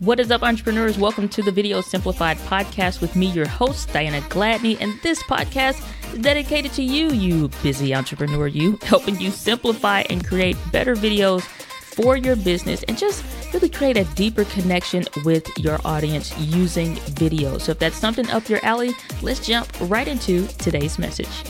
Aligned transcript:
What 0.00 0.20
is 0.20 0.30
up, 0.30 0.42
entrepreneurs? 0.42 0.98
Welcome 0.98 1.26
to 1.30 1.42
the 1.42 1.50
Video 1.50 1.80
Simplified 1.80 2.36
podcast 2.36 3.00
with 3.00 3.16
me, 3.16 3.28
your 3.28 3.48
host, 3.48 3.90
Diana 3.94 4.20
Gladney. 4.28 4.76
And 4.78 4.92
this 5.02 5.22
podcast 5.22 5.82
is 6.12 6.18
dedicated 6.18 6.74
to 6.74 6.82
you, 6.82 7.08
you 7.12 7.48
busy 7.62 7.94
entrepreneur, 7.94 8.46
you, 8.46 8.78
helping 8.82 9.18
you 9.18 9.30
simplify 9.30 10.02
and 10.10 10.22
create 10.22 10.58
better 10.70 10.96
videos 10.96 11.40
for 11.40 12.18
your 12.18 12.36
business 12.36 12.82
and 12.82 12.98
just 12.98 13.24
really 13.54 13.70
create 13.70 13.96
a 13.96 14.04
deeper 14.14 14.44
connection 14.44 15.02
with 15.24 15.48
your 15.56 15.80
audience 15.82 16.38
using 16.40 16.96
video. 17.14 17.56
So, 17.56 17.72
if 17.72 17.78
that's 17.78 17.96
something 17.96 18.28
up 18.28 18.50
your 18.50 18.62
alley, 18.62 18.92
let's 19.22 19.46
jump 19.46 19.66
right 19.80 20.06
into 20.06 20.46
today's 20.58 20.98
message. 20.98 21.42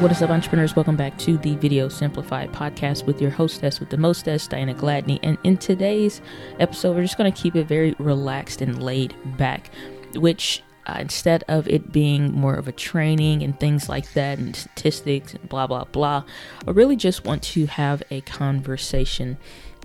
What 0.00 0.12
is 0.12 0.22
up, 0.22 0.30
entrepreneurs? 0.30 0.74
Welcome 0.74 0.96
back 0.96 1.18
to 1.18 1.36
the 1.36 1.56
Video 1.56 1.90
Simplified 1.90 2.50
podcast 2.52 3.04
with 3.04 3.20
your 3.20 3.30
hostess 3.30 3.80
with 3.80 3.90
the 3.90 3.98
mostest, 3.98 4.48
Diana 4.48 4.72
Gladney. 4.72 5.20
And 5.22 5.36
in 5.44 5.58
today's 5.58 6.22
episode, 6.58 6.96
we're 6.96 7.02
just 7.02 7.18
going 7.18 7.30
to 7.30 7.38
keep 7.38 7.54
it 7.54 7.66
very 7.66 7.94
relaxed 7.98 8.62
and 8.62 8.82
laid 8.82 9.14
back, 9.36 9.70
which 10.14 10.62
uh, 10.86 10.96
instead 11.00 11.44
of 11.48 11.68
it 11.68 11.92
being 11.92 12.32
more 12.32 12.54
of 12.54 12.66
a 12.66 12.72
training 12.72 13.42
and 13.42 13.60
things 13.60 13.90
like 13.90 14.10
that 14.14 14.38
and 14.38 14.56
statistics 14.56 15.34
and 15.34 15.46
blah, 15.50 15.66
blah, 15.66 15.84
blah, 15.84 16.24
I 16.66 16.70
really 16.70 16.96
just 16.96 17.26
want 17.26 17.42
to 17.42 17.66
have 17.66 18.02
a 18.10 18.22
conversation 18.22 19.36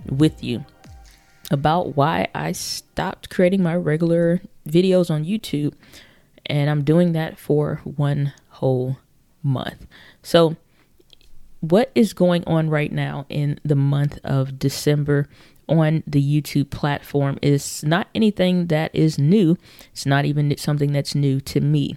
with 0.08 0.42
you 0.42 0.64
about 1.50 1.94
why 1.94 2.28
I 2.34 2.52
stopped 2.52 3.28
creating 3.28 3.62
my 3.62 3.76
regular 3.76 4.40
videos 4.66 5.10
on 5.10 5.26
YouTube. 5.26 5.74
And 6.46 6.70
I'm 6.70 6.84
doing 6.84 7.12
that 7.12 7.38
for 7.38 7.82
one 7.84 8.32
whole 8.48 8.96
month. 9.46 9.86
So, 10.22 10.56
what 11.60 11.90
is 11.94 12.12
going 12.12 12.44
on 12.46 12.68
right 12.68 12.92
now 12.92 13.24
in 13.28 13.58
the 13.64 13.74
month 13.74 14.18
of 14.22 14.58
December 14.58 15.26
on 15.68 16.02
the 16.06 16.22
YouTube 16.22 16.70
platform 16.70 17.38
is 17.42 17.82
not 17.82 18.08
anything 18.14 18.66
that 18.66 18.94
is 18.94 19.18
new. 19.18 19.56
It's 19.92 20.06
not 20.06 20.24
even 20.24 20.56
something 20.56 20.92
that's 20.92 21.14
new 21.14 21.40
to 21.40 21.60
me. 21.60 21.96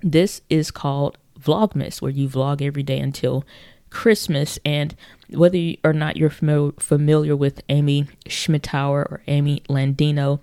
This 0.00 0.42
is 0.48 0.70
called 0.70 1.18
Vlogmas, 1.38 2.00
where 2.00 2.10
you 2.10 2.28
vlog 2.28 2.62
every 2.62 2.82
day 2.82 2.98
until 2.98 3.44
Christmas. 3.90 4.58
And 4.64 4.94
whether 5.30 5.74
or 5.84 5.92
not 5.92 6.16
you're 6.16 6.30
familiar, 6.30 7.36
with 7.36 7.62
Amy 7.68 8.06
Schmittauer 8.26 9.10
or 9.10 9.22
Amy 9.26 9.62
Landino, 9.68 10.40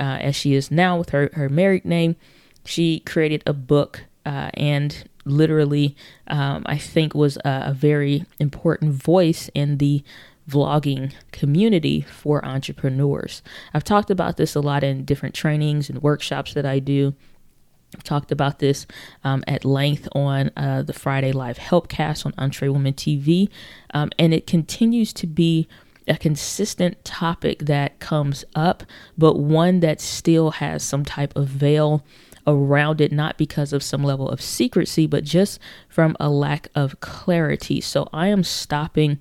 uh, 0.00 0.02
as 0.02 0.34
she 0.34 0.54
is 0.54 0.70
now 0.70 0.98
with 0.98 1.10
her, 1.10 1.30
her 1.34 1.48
married 1.48 1.84
name, 1.84 2.16
she 2.64 3.00
created 3.00 3.42
a 3.46 3.52
book 3.52 4.04
uh, 4.26 4.50
and 4.54 5.08
literally, 5.24 5.96
um, 6.28 6.62
I 6.66 6.78
think, 6.78 7.14
was 7.14 7.36
a, 7.38 7.64
a 7.66 7.74
very 7.74 8.24
important 8.38 8.92
voice 8.92 9.50
in 9.54 9.78
the 9.78 10.02
vlogging 10.48 11.12
community 11.32 12.02
for 12.02 12.44
entrepreneurs. 12.44 13.42
I've 13.72 13.84
talked 13.84 14.10
about 14.10 14.36
this 14.36 14.54
a 14.54 14.60
lot 14.60 14.84
in 14.84 15.04
different 15.04 15.34
trainings 15.34 15.88
and 15.88 16.02
workshops 16.02 16.52
that 16.54 16.66
I 16.66 16.78
do. 16.78 17.14
I've 17.94 18.04
talked 18.04 18.32
about 18.32 18.58
this 18.58 18.86
um, 19.22 19.44
at 19.46 19.64
length 19.64 20.08
on 20.12 20.50
uh, 20.56 20.82
the 20.82 20.92
Friday 20.92 21.32
Live 21.32 21.58
Helpcast 21.58 22.26
on 22.26 22.32
EntreWoman 22.32 22.94
TV, 22.94 23.48
um, 23.92 24.10
and 24.18 24.34
it 24.34 24.46
continues 24.46 25.12
to 25.14 25.26
be 25.26 25.68
a 26.06 26.16
consistent 26.16 27.02
topic 27.04 27.60
that 27.60 27.98
comes 27.98 28.44
up, 28.54 28.82
but 29.16 29.38
one 29.38 29.80
that 29.80 30.00
still 30.00 30.52
has 30.52 30.82
some 30.82 31.04
type 31.04 31.34
of 31.34 31.48
veil 31.48 32.04
around 32.46 33.00
it, 33.00 33.12
not 33.12 33.38
because 33.38 33.72
of 33.72 33.82
some 33.82 34.02
level 34.02 34.28
of 34.28 34.40
secrecy, 34.40 35.06
but 35.06 35.24
just 35.24 35.58
from 35.88 36.16
a 36.20 36.28
lack 36.28 36.68
of 36.74 37.00
clarity. 37.00 37.80
So 37.80 38.08
I 38.12 38.28
am 38.28 38.44
stopping 38.44 39.18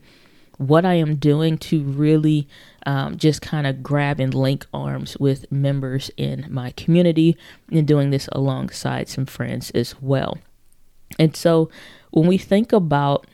what 0.57 0.85
I 0.85 0.95
am 0.95 1.15
doing 1.15 1.57
to 1.57 1.81
really 1.81 2.47
um, 2.85 3.17
just 3.17 3.41
kind 3.41 3.65
of 3.65 3.81
grab 3.81 4.19
and 4.19 4.33
link 4.33 4.65
arms 4.73 5.17
with 5.19 5.51
members 5.51 6.11
in 6.17 6.45
my 6.49 6.71
community 6.71 7.37
and 7.71 7.87
doing 7.87 8.09
this 8.11 8.29
alongside 8.31 9.09
some 9.09 9.25
friends 9.25 9.71
as 9.71 10.01
well. 10.01 10.37
And 11.17 11.35
so 11.35 11.69
when 12.11 12.27
we 12.27 12.37
think 12.37 12.71
about 12.71 13.27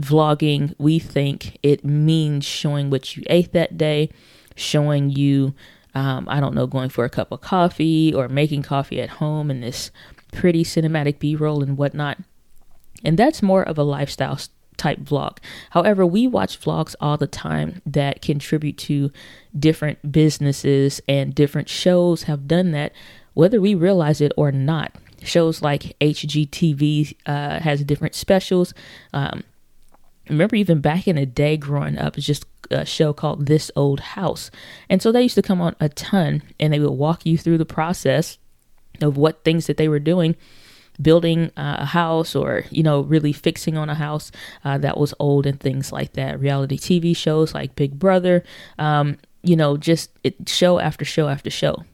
vlogging, 0.00 0.74
we 0.78 0.98
think 0.98 1.58
it 1.62 1.84
means 1.84 2.44
showing 2.44 2.90
what 2.90 3.16
you 3.16 3.22
ate 3.28 3.52
that 3.52 3.76
day, 3.76 4.10
showing 4.56 5.10
you 5.10 5.54
um, 5.94 6.26
I 6.28 6.40
don't 6.40 6.54
know, 6.54 6.66
going 6.66 6.88
for 6.88 7.04
a 7.04 7.10
cup 7.10 7.32
of 7.32 7.40
coffee 7.40 8.12
or 8.14 8.28
making 8.28 8.62
coffee 8.62 9.00
at 9.00 9.10
home 9.10 9.50
and 9.50 9.62
this 9.62 9.90
pretty 10.32 10.64
cinematic 10.64 11.18
B 11.18 11.36
roll 11.36 11.62
and 11.62 11.76
whatnot. 11.76 12.18
And 13.04 13.18
that's 13.18 13.42
more 13.42 13.62
of 13.62 13.78
a 13.78 13.82
lifestyle 13.82 14.38
type 14.76 15.00
vlog. 15.00 15.38
However, 15.70 16.06
we 16.06 16.26
watch 16.26 16.60
vlogs 16.60 16.94
all 17.00 17.16
the 17.16 17.26
time 17.26 17.82
that 17.86 18.22
contribute 18.22 18.78
to 18.78 19.10
different 19.58 20.12
businesses, 20.12 21.00
and 21.08 21.34
different 21.34 21.68
shows 21.68 22.24
have 22.24 22.48
done 22.48 22.70
that, 22.72 22.92
whether 23.34 23.60
we 23.60 23.74
realize 23.74 24.20
it 24.20 24.32
or 24.36 24.50
not. 24.50 24.96
Shows 25.22 25.62
like 25.62 25.96
HGTV 26.00 27.16
uh, 27.26 27.60
has 27.60 27.84
different 27.84 28.14
specials. 28.14 28.74
Um, 29.12 29.44
remember 30.32 30.56
even 30.56 30.80
back 30.80 31.06
in 31.06 31.16
the 31.16 31.26
day 31.26 31.56
growing 31.56 31.98
up 31.98 32.16
it's 32.16 32.26
just 32.26 32.46
a 32.70 32.86
show 32.86 33.12
called 33.12 33.46
this 33.46 33.70
old 33.76 34.00
house. 34.00 34.50
And 34.88 35.02
so 35.02 35.12
they 35.12 35.22
used 35.22 35.34
to 35.36 35.42
come 35.42 35.60
on 35.60 35.76
a 35.80 35.88
ton 35.88 36.42
and 36.58 36.72
they 36.72 36.80
would 36.80 36.92
walk 36.92 37.24
you 37.26 37.38
through 37.38 37.58
the 37.58 37.64
process 37.64 38.38
of 39.00 39.16
what 39.16 39.44
things 39.44 39.66
that 39.66 39.76
they 39.76 39.88
were 39.88 39.98
doing 39.98 40.36
building 41.00 41.50
uh, 41.56 41.76
a 41.78 41.86
house 41.86 42.36
or 42.36 42.64
you 42.70 42.82
know 42.82 43.00
really 43.00 43.32
fixing 43.32 43.78
on 43.78 43.88
a 43.88 43.94
house 43.94 44.30
uh, 44.62 44.76
that 44.76 44.98
was 44.98 45.14
old 45.18 45.46
and 45.46 45.58
things 45.58 45.90
like 45.90 46.12
that. 46.12 46.38
Reality 46.38 46.78
tv 46.78 47.16
shows 47.16 47.54
like 47.54 47.74
big 47.74 47.98
brother 47.98 48.44
um, 48.78 49.16
you 49.42 49.56
know 49.56 49.76
just 49.76 50.10
it, 50.22 50.48
show 50.48 50.78
after 50.78 51.04
show 51.04 51.28
after 51.28 51.50
show 51.50 51.84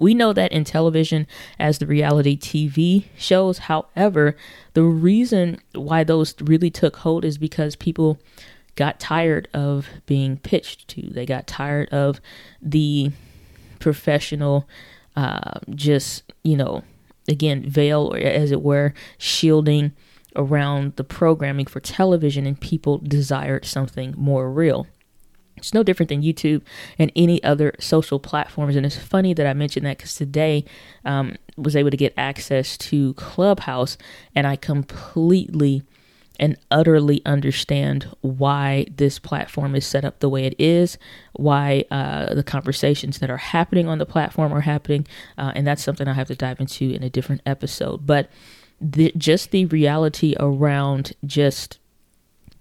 we 0.00 0.14
know 0.14 0.32
that 0.32 0.52
in 0.52 0.64
television 0.64 1.26
as 1.58 1.78
the 1.78 1.86
reality 1.86 2.36
TV 2.36 3.04
shows. 3.16 3.58
However, 3.58 4.34
the 4.72 4.82
reason 4.82 5.58
why 5.74 6.04
those 6.04 6.34
really 6.40 6.70
took 6.70 6.96
hold 6.96 7.24
is 7.24 7.38
because 7.38 7.76
people 7.76 8.18
got 8.76 8.98
tired 8.98 9.48
of 9.52 9.88
being 10.06 10.38
pitched 10.38 10.88
to. 10.88 11.02
They 11.02 11.26
got 11.26 11.46
tired 11.46 11.88
of 11.90 12.20
the 12.62 13.12
professional, 13.78 14.66
uh, 15.16 15.60
just, 15.70 16.32
you 16.42 16.56
know, 16.56 16.82
again, 17.28 17.68
veil, 17.68 18.14
or 18.14 18.18
as 18.18 18.52
it 18.52 18.62
were, 18.62 18.94
shielding 19.18 19.92
around 20.36 20.96
the 20.96 21.04
programming 21.04 21.66
for 21.66 21.80
television, 21.80 22.46
and 22.46 22.58
people 22.58 22.98
desired 22.98 23.66
something 23.66 24.14
more 24.16 24.50
real. 24.50 24.86
It's 25.60 25.74
no 25.74 25.82
different 25.82 26.08
than 26.08 26.22
YouTube 26.22 26.62
and 26.98 27.12
any 27.14 27.42
other 27.44 27.74
social 27.78 28.18
platforms. 28.18 28.76
And 28.76 28.84
it's 28.84 28.98
funny 28.98 29.34
that 29.34 29.46
I 29.46 29.54
mentioned 29.54 29.86
that 29.86 29.98
because 29.98 30.14
today 30.14 30.64
um, 31.04 31.36
was 31.56 31.76
able 31.76 31.90
to 31.90 31.96
get 31.96 32.12
access 32.16 32.76
to 32.78 33.14
Clubhouse, 33.14 33.96
and 34.34 34.46
I 34.46 34.56
completely 34.56 35.82
and 36.40 36.56
utterly 36.70 37.20
understand 37.26 38.08
why 38.22 38.86
this 38.96 39.18
platform 39.18 39.74
is 39.74 39.86
set 39.86 40.06
up 40.06 40.20
the 40.20 40.28
way 40.28 40.46
it 40.46 40.54
is, 40.58 40.96
why 41.34 41.84
uh, 41.90 42.34
the 42.34 42.42
conversations 42.42 43.18
that 43.18 43.30
are 43.30 43.36
happening 43.36 43.86
on 43.86 43.98
the 43.98 44.06
platform 44.06 44.50
are 44.50 44.62
happening, 44.62 45.06
uh, 45.36 45.52
and 45.54 45.66
that's 45.66 45.82
something 45.82 46.08
I 46.08 46.14
have 46.14 46.28
to 46.28 46.34
dive 46.34 46.58
into 46.58 46.90
in 46.90 47.02
a 47.02 47.10
different 47.10 47.42
episode. 47.44 48.06
But 48.06 48.30
the, 48.80 49.12
just 49.18 49.50
the 49.50 49.66
reality 49.66 50.34
around 50.40 51.12
just 51.26 51.78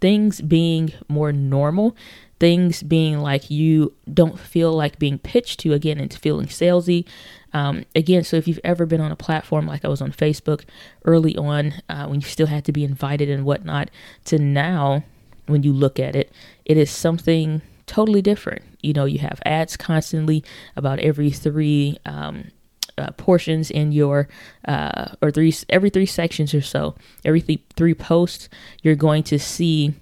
things 0.02 0.42
being 0.42 0.92
more 1.08 1.32
normal 1.32 1.96
things 2.40 2.84
being 2.84 3.20
like 3.20 3.50
you 3.50 3.94
don't 4.12 4.40
feel 4.40 4.72
like 4.72 4.98
being 5.00 5.20
pitched 5.20 5.60
to 5.62 5.74
again 5.74 6.00
and 6.00 6.14
feeling 6.14 6.48
salesy. 6.48 7.06
Um, 7.54 7.86
again, 7.96 8.24
so 8.24 8.38
if 8.38 8.48
you've 8.48 8.60
ever 8.64 8.86
been 8.86 9.02
on 9.02 9.12
a 9.12 9.16
platform 9.16 9.66
like 9.66 9.84
I 9.84 9.88
was 9.88 10.02
on 10.02 10.12
Facebook 10.12 10.64
early 11.06 11.36
on, 11.36 11.74
uh, 11.90 12.08
when 12.08 12.22
you 12.22 12.28
still 12.28 12.48
had 12.48 12.66
to 12.66 12.72
be 12.72 12.84
invited 12.84 13.30
and 13.30 13.44
whatnot, 13.44 13.90
to 14.26 14.38
now, 14.38 15.04
when 15.48 15.64
you 15.64 15.74
look 15.74 16.00
at 16.00 16.16
it, 16.16 16.32
it 16.66 16.78
is 16.78 16.92
something 16.92 17.62
totally 17.88 18.22
different. 18.22 18.64
You 18.82 18.94
know, 18.94 19.06
you 19.06 19.20
have 19.20 19.42
ads 19.46 19.76
constantly 19.76 20.44
about 20.76 21.00
every 21.00 21.32
three 21.32 21.98
um, 22.06 22.52
uh, 23.00 23.12
portions 23.12 23.72
in 23.72 23.92
your 23.92 24.28
uh, 24.68 25.16
or 25.22 25.32
three 25.32 25.54
every 25.70 25.90
three 25.90 26.06
sections 26.06 26.54
or 26.54 26.62
so 26.62 26.96
every 27.24 27.42
th- 27.42 27.62
three 27.76 27.94
posts 27.94 28.50
you're 28.84 28.96
going 28.96 29.24
to 29.24 29.40
see 29.40 29.94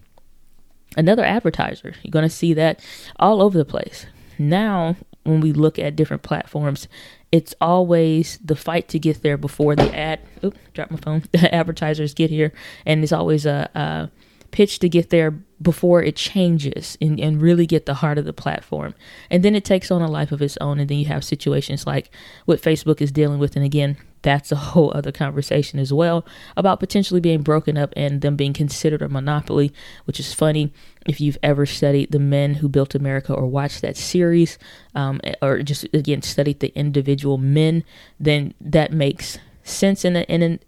another 0.97 1.23
advertiser. 1.23 1.93
You're 2.03 2.11
going 2.11 2.27
to 2.27 2.29
see 2.29 2.53
that 2.55 2.83
all 3.17 3.41
over 3.41 3.57
the 3.57 3.65
place. 3.65 4.05
Now, 4.37 4.97
when 5.23 5.41
we 5.41 5.53
look 5.53 5.79
at 5.79 5.95
different 5.95 6.23
platforms, 6.23 6.87
it's 7.31 7.53
always 7.61 8.39
the 8.43 8.55
fight 8.55 8.87
to 8.89 8.99
get 8.99 9.21
there 9.21 9.37
before 9.37 9.75
the 9.75 9.95
ad. 9.95 10.19
Oop, 10.43 10.57
drop 10.73 10.91
my 10.91 10.97
phone. 10.97 11.23
The 11.31 11.53
advertisers 11.53 12.13
get 12.13 12.29
here, 12.29 12.53
and 12.85 13.03
it's 13.03 13.11
always 13.11 13.45
a, 13.45 13.69
a 13.75 14.09
pitch 14.51 14.79
to 14.79 14.89
get 14.89 15.09
there 15.09 15.31
before 15.61 16.01
it 16.01 16.15
changes 16.15 16.97
and, 17.01 17.19
and 17.19 17.41
really 17.41 17.65
get 17.65 17.85
the 17.85 17.95
heart 17.95 18.17
of 18.17 18.25
the 18.25 18.33
platform. 18.33 18.93
And 19.29 19.43
then 19.43 19.55
it 19.55 19.65
takes 19.65 19.91
on 19.91 20.01
a 20.01 20.09
life 20.09 20.31
of 20.31 20.41
its 20.41 20.57
own. 20.61 20.79
And 20.79 20.89
then 20.89 20.99
you 20.99 21.05
have 21.05 21.23
situations 21.23 21.85
like 21.85 22.11
what 22.45 22.61
Facebook 22.61 23.01
is 23.01 23.11
dealing 23.11 23.39
with. 23.39 23.55
And 23.55 23.65
again, 23.65 23.97
that's 24.27 24.51
a 24.51 24.57
whole 24.57 24.91
other 24.93 25.13
conversation 25.13 25.79
as 25.79 25.93
well 25.93 26.25
about 26.57 26.81
potentially 26.81 27.21
being 27.21 27.41
broken 27.41 27.77
up 27.77 27.93
and 27.95 28.19
them 28.19 28.35
being 28.35 28.51
considered 28.51 29.01
a 29.01 29.07
monopoly, 29.07 29.71
which 30.03 30.19
is 30.19 30.33
funny 30.33 30.73
if 31.07 31.21
you've 31.21 31.37
ever 31.41 31.65
studied 31.65 32.11
The 32.11 32.19
Men 32.19 32.55
Who 32.55 32.67
Built 32.67 32.93
America 32.93 33.33
or 33.33 33.47
watched 33.47 33.81
that 33.83 33.95
series, 33.95 34.57
um, 34.93 35.21
or 35.41 35.63
just 35.63 35.85
again 35.93 36.23
studied 36.23 36.59
the 36.59 36.77
individual 36.77 37.37
men, 37.37 37.85
then 38.19 38.53
that 38.59 38.91
makes 38.91 39.37
sense 39.63 40.03
in 40.03 40.17
a, 40.17 40.23
in 40.23 40.41
an 40.41 40.59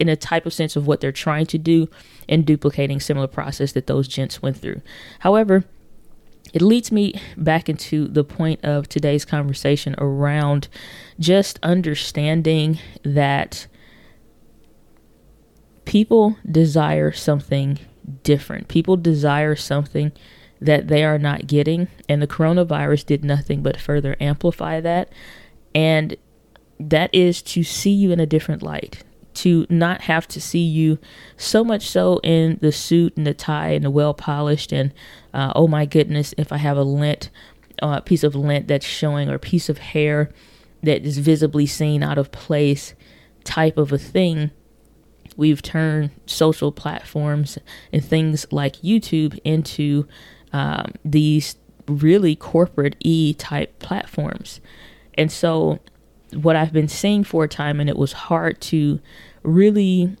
in 0.00 0.08
a 0.08 0.16
type 0.16 0.44
of 0.44 0.52
sense 0.52 0.74
of 0.74 0.88
what 0.88 1.00
they're 1.00 1.12
trying 1.12 1.46
to 1.46 1.56
do 1.56 1.88
and 2.28 2.44
duplicating 2.44 2.98
similar 2.98 3.28
process 3.28 3.70
that 3.72 3.86
those 3.86 4.08
gents 4.08 4.42
went 4.42 4.56
through. 4.56 4.82
However, 5.20 5.62
it 6.54 6.62
leads 6.62 6.92
me 6.92 7.20
back 7.36 7.68
into 7.68 8.06
the 8.06 8.22
point 8.22 8.64
of 8.64 8.88
today's 8.88 9.24
conversation 9.24 9.96
around 9.98 10.68
just 11.18 11.58
understanding 11.64 12.78
that 13.02 13.66
people 15.84 16.36
desire 16.48 17.10
something 17.10 17.80
different. 18.22 18.68
People 18.68 18.96
desire 18.96 19.56
something 19.56 20.12
that 20.60 20.86
they 20.86 21.02
are 21.02 21.18
not 21.18 21.48
getting, 21.48 21.88
and 22.08 22.22
the 22.22 22.28
coronavirus 22.28 23.04
did 23.04 23.24
nothing 23.24 23.60
but 23.60 23.80
further 23.80 24.16
amplify 24.20 24.80
that. 24.80 25.08
And 25.74 26.16
that 26.78 27.12
is 27.12 27.42
to 27.42 27.64
see 27.64 27.90
you 27.90 28.12
in 28.12 28.20
a 28.20 28.26
different 28.26 28.62
light, 28.62 29.02
to 29.34 29.66
not 29.68 30.02
have 30.02 30.26
to 30.28 30.40
see 30.40 30.62
you 30.62 30.98
so 31.36 31.64
much 31.64 31.88
so 31.88 32.20
in 32.22 32.58
the 32.60 32.72
suit 32.72 33.16
and 33.16 33.26
the 33.26 33.34
tie 33.34 33.70
and 33.70 33.84
the 33.84 33.90
well 33.90 34.14
polished 34.14 34.72
and 34.72 34.92
uh, 35.32 35.52
oh 35.54 35.66
my 35.66 35.84
goodness 35.84 36.34
if 36.38 36.52
i 36.52 36.56
have 36.56 36.76
a 36.76 36.82
lint 36.82 37.30
uh, 37.82 38.00
piece 38.00 38.22
of 38.22 38.34
lint 38.34 38.68
that's 38.68 38.86
showing 38.86 39.28
or 39.28 39.34
a 39.34 39.38
piece 39.38 39.68
of 39.68 39.78
hair 39.78 40.30
that 40.82 41.04
is 41.04 41.18
visibly 41.18 41.66
seen 41.66 42.02
out 42.02 42.18
of 42.18 42.30
place 42.30 42.94
type 43.42 43.76
of 43.76 43.92
a 43.92 43.98
thing 43.98 44.50
we've 45.36 45.62
turned 45.62 46.10
social 46.26 46.70
platforms 46.70 47.58
and 47.92 48.04
things 48.04 48.46
like 48.52 48.76
youtube 48.76 49.38
into 49.44 50.06
um, 50.52 50.92
these 51.04 51.56
really 51.86 52.36
corporate 52.36 52.96
e 53.00 53.34
type 53.34 53.78
platforms. 53.78 54.60
And 55.14 55.30
so 55.30 55.78
what 56.34 56.56
I've 56.56 56.72
been 56.72 56.88
saying 56.88 57.24
for 57.24 57.44
a 57.44 57.48
time, 57.48 57.80
and 57.80 57.88
it 57.88 57.96
was 57.96 58.12
hard 58.12 58.60
to 58.62 59.00
really 59.42 60.16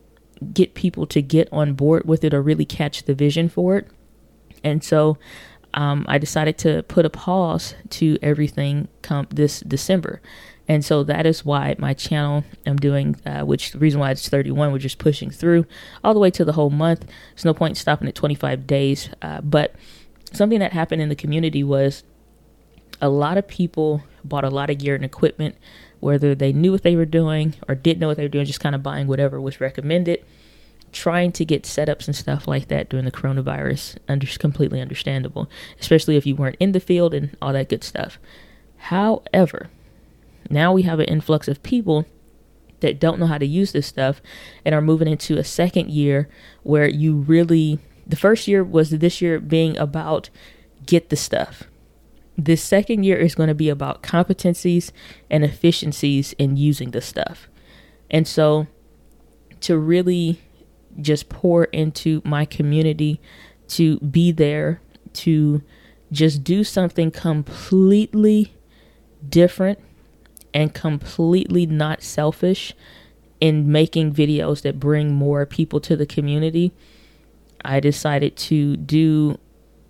get 0.52 0.74
people 0.74 1.06
to 1.06 1.22
get 1.22 1.48
on 1.52 1.74
board 1.74 2.06
with 2.06 2.24
it 2.24 2.34
or 2.34 2.42
really 2.42 2.64
catch 2.64 3.04
the 3.04 3.14
vision 3.14 3.48
for 3.48 3.76
it. 3.76 3.88
And 4.62 4.82
so 4.82 5.18
um, 5.74 6.04
I 6.08 6.18
decided 6.18 6.58
to 6.58 6.82
put 6.84 7.04
a 7.04 7.10
pause 7.10 7.74
to 7.90 8.18
everything 8.22 8.88
come 9.02 9.26
this 9.30 9.60
December. 9.60 10.20
And 10.66 10.84
so 10.84 11.04
that 11.04 11.26
is 11.26 11.44
why 11.44 11.74
my 11.78 11.92
channel 11.92 12.44
I'm 12.66 12.76
doing, 12.76 13.16
uh, 13.26 13.42
which 13.42 13.72
the 13.72 13.78
reason 13.78 14.00
why 14.00 14.10
it's 14.10 14.28
31, 14.28 14.72
we're 14.72 14.78
just 14.78 14.98
pushing 14.98 15.30
through 15.30 15.66
all 16.02 16.14
the 16.14 16.20
way 16.20 16.30
to 16.30 16.44
the 16.44 16.52
whole 16.52 16.70
month. 16.70 17.06
There's 17.34 17.44
no 17.44 17.52
point 17.52 17.76
stopping 17.76 18.08
at 18.08 18.14
25 18.14 18.66
days. 18.66 19.10
Uh, 19.20 19.42
but 19.42 19.74
something 20.32 20.60
that 20.60 20.72
happened 20.72 21.02
in 21.02 21.10
the 21.10 21.16
community 21.16 21.62
was 21.62 22.02
a 23.00 23.08
lot 23.08 23.36
of 23.36 23.46
people 23.46 24.02
bought 24.24 24.44
a 24.44 24.50
lot 24.50 24.70
of 24.70 24.78
gear 24.78 24.94
and 24.94 25.04
equipment 25.04 25.56
whether 26.04 26.34
they 26.34 26.52
knew 26.52 26.70
what 26.70 26.82
they 26.82 26.96
were 26.96 27.06
doing 27.06 27.54
or 27.66 27.74
didn't 27.74 27.98
know 27.98 28.08
what 28.08 28.18
they 28.18 28.22
were 28.22 28.28
doing, 28.28 28.44
just 28.44 28.60
kind 28.60 28.74
of 28.74 28.82
buying 28.82 29.06
whatever 29.06 29.40
was 29.40 29.58
recommended, 29.58 30.22
trying 30.92 31.32
to 31.32 31.46
get 31.46 31.62
setups 31.62 32.06
and 32.06 32.14
stuff 32.14 32.46
like 32.46 32.68
that 32.68 32.90
during 32.90 33.06
the 33.06 33.10
coronavirus. 33.10 33.96
Under 34.06 34.26
completely 34.38 34.82
understandable, 34.82 35.50
especially 35.80 36.16
if 36.16 36.26
you 36.26 36.36
weren't 36.36 36.58
in 36.60 36.72
the 36.72 36.78
field 36.78 37.14
and 37.14 37.34
all 37.40 37.54
that 37.54 37.70
good 37.70 37.82
stuff. 37.82 38.18
However, 38.76 39.70
now 40.50 40.74
we 40.74 40.82
have 40.82 41.00
an 41.00 41.06
influx 41.06 41.48
of 41.48 41.62
people 41.62 42.04
that 42.80 43.00
don't 43.00 43.18
know 43.18 43.26
how 43.26 43.38
to 43.38 43.46
use 43.46 43.72
this 43.72 43.86
stuff 43.86 44.20
and 44.62 44.74
are 44.74 44.82
moving 44.82 45.08
into 45.08 45.38
a 45.38 45.44
second 45.44 45.88
year 45.88 46.28
where 46.64 46.86
you 46.86 47.16
really 47.16 47.78
the 48.06 48.16
first 48.16 48.46
year 48.46 48.62
was 48.62 48.90
this 48.90 49.22
year 49.22 49.40
being 49.40 49.74
about 49.78 50.28
get 50.84 51.08
the 51.08 51.16
stuff 51.16 51.64
this 52.36 52.62
second 52.62 53.04
year 53.04 53.16
is 53.16 53.34
going 53.34 53.48
to 53.48 53.54
be 53.54 53.68
about 53.68 54.02
competencies 54.02 54.90
and 55.30 55.44
efficiencies 55.44 56.32
in 56.34 56.56
using 56.56 56.90
the 56.90 57.00
stuff. 57.00 57.48
And 58.10 58.26
so 58.26 58.66
to 59.60 59.78
really 59.78 60.40
just 61.00 61.28
pour 61.28 61.64
into 61.64 62.22
my 62.24 62.44
community, 62.44 63.20
to 63.68 63.98
be 64.00 64.32
there, 64.32 64.80
to 65.14 65.62
just 66.12 66.44
do 66.44 66.64
something 66.64 67.10
completely 67.10 68.54
different 69.28 69.78
and 70.52 70.74
completely 70.74 71.66
not 71.66 72.02
selfish 72.02 72.74
in 73.40 73.70
making 73.70 74.14
videos 74.14 74.62
that 74.62 74.78
bring 74.78 75.12
more 75.12 75.44
people 75.44 75.80
to 75.80 75.96
the 75.96 76.06
community, 76.06 76.72
I 77.64 77.80
decided 77.80 78.36
to 78.36 78.76
do 78.76 79.38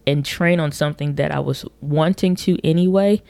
and 0.07 0.25
train 0.25 0.61
on 0.61 0.73
something 0.73 1.15
that 1.15 1.33
I 1.33 1.41
was 1.41 1.65
wanting 1.81 2.35
to 2.37 2.59
anyway. 2.65 3.23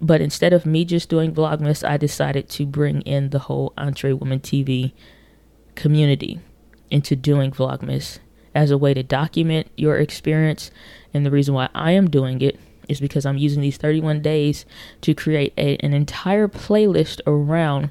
But 0.00 0.20
instead 0.20 0.52
of 0.52 0.66
me 0.66 0.84
just 0.84 1.08
doing 1.08 1.32
Vlogmas, 1.32 1.88
I 1.88 1.96
decided 1.96 2.48
to 2.50 2.66
bring 2.66 3.02
in 3.02 3.30
the 3.30 3.38
whole 3.40 3.72
Entre 3.78 4.12
Woman 4.12 4.40
TV 4.40 4.92
community 5.74 6.40
into 6.90 7.14
doing 7.14 7.52
Vlogmas 7.52 8.18
as 8.54 8.70
a 8.70 8.78
way 8.78 8.94
to 8.94 9.02
document 9.02 9.70
your 9.76 9.98
experience. 9.98 10.70
And 11.14 11.24
the 11.24 11.30
reason 11.30 11.54
why 11.54 11.68
I 11.74 11.92
am 11.92 12.10
doing 12.10 12.40
it 12.40 12.58
is 12.88 13.00
because 13.00 13.24
I'm 13.24 13.38
using 13.38 13.62
these 13.62 13.76
31 13.76 14.22
days 14.22 14.66
to 15.02 15.14
create 15.14 15.52
a, 15.56 15.76
an 15.78 15.92
entire 15.94 16.48
playlist 16.48 17.20
around 17.26 17.90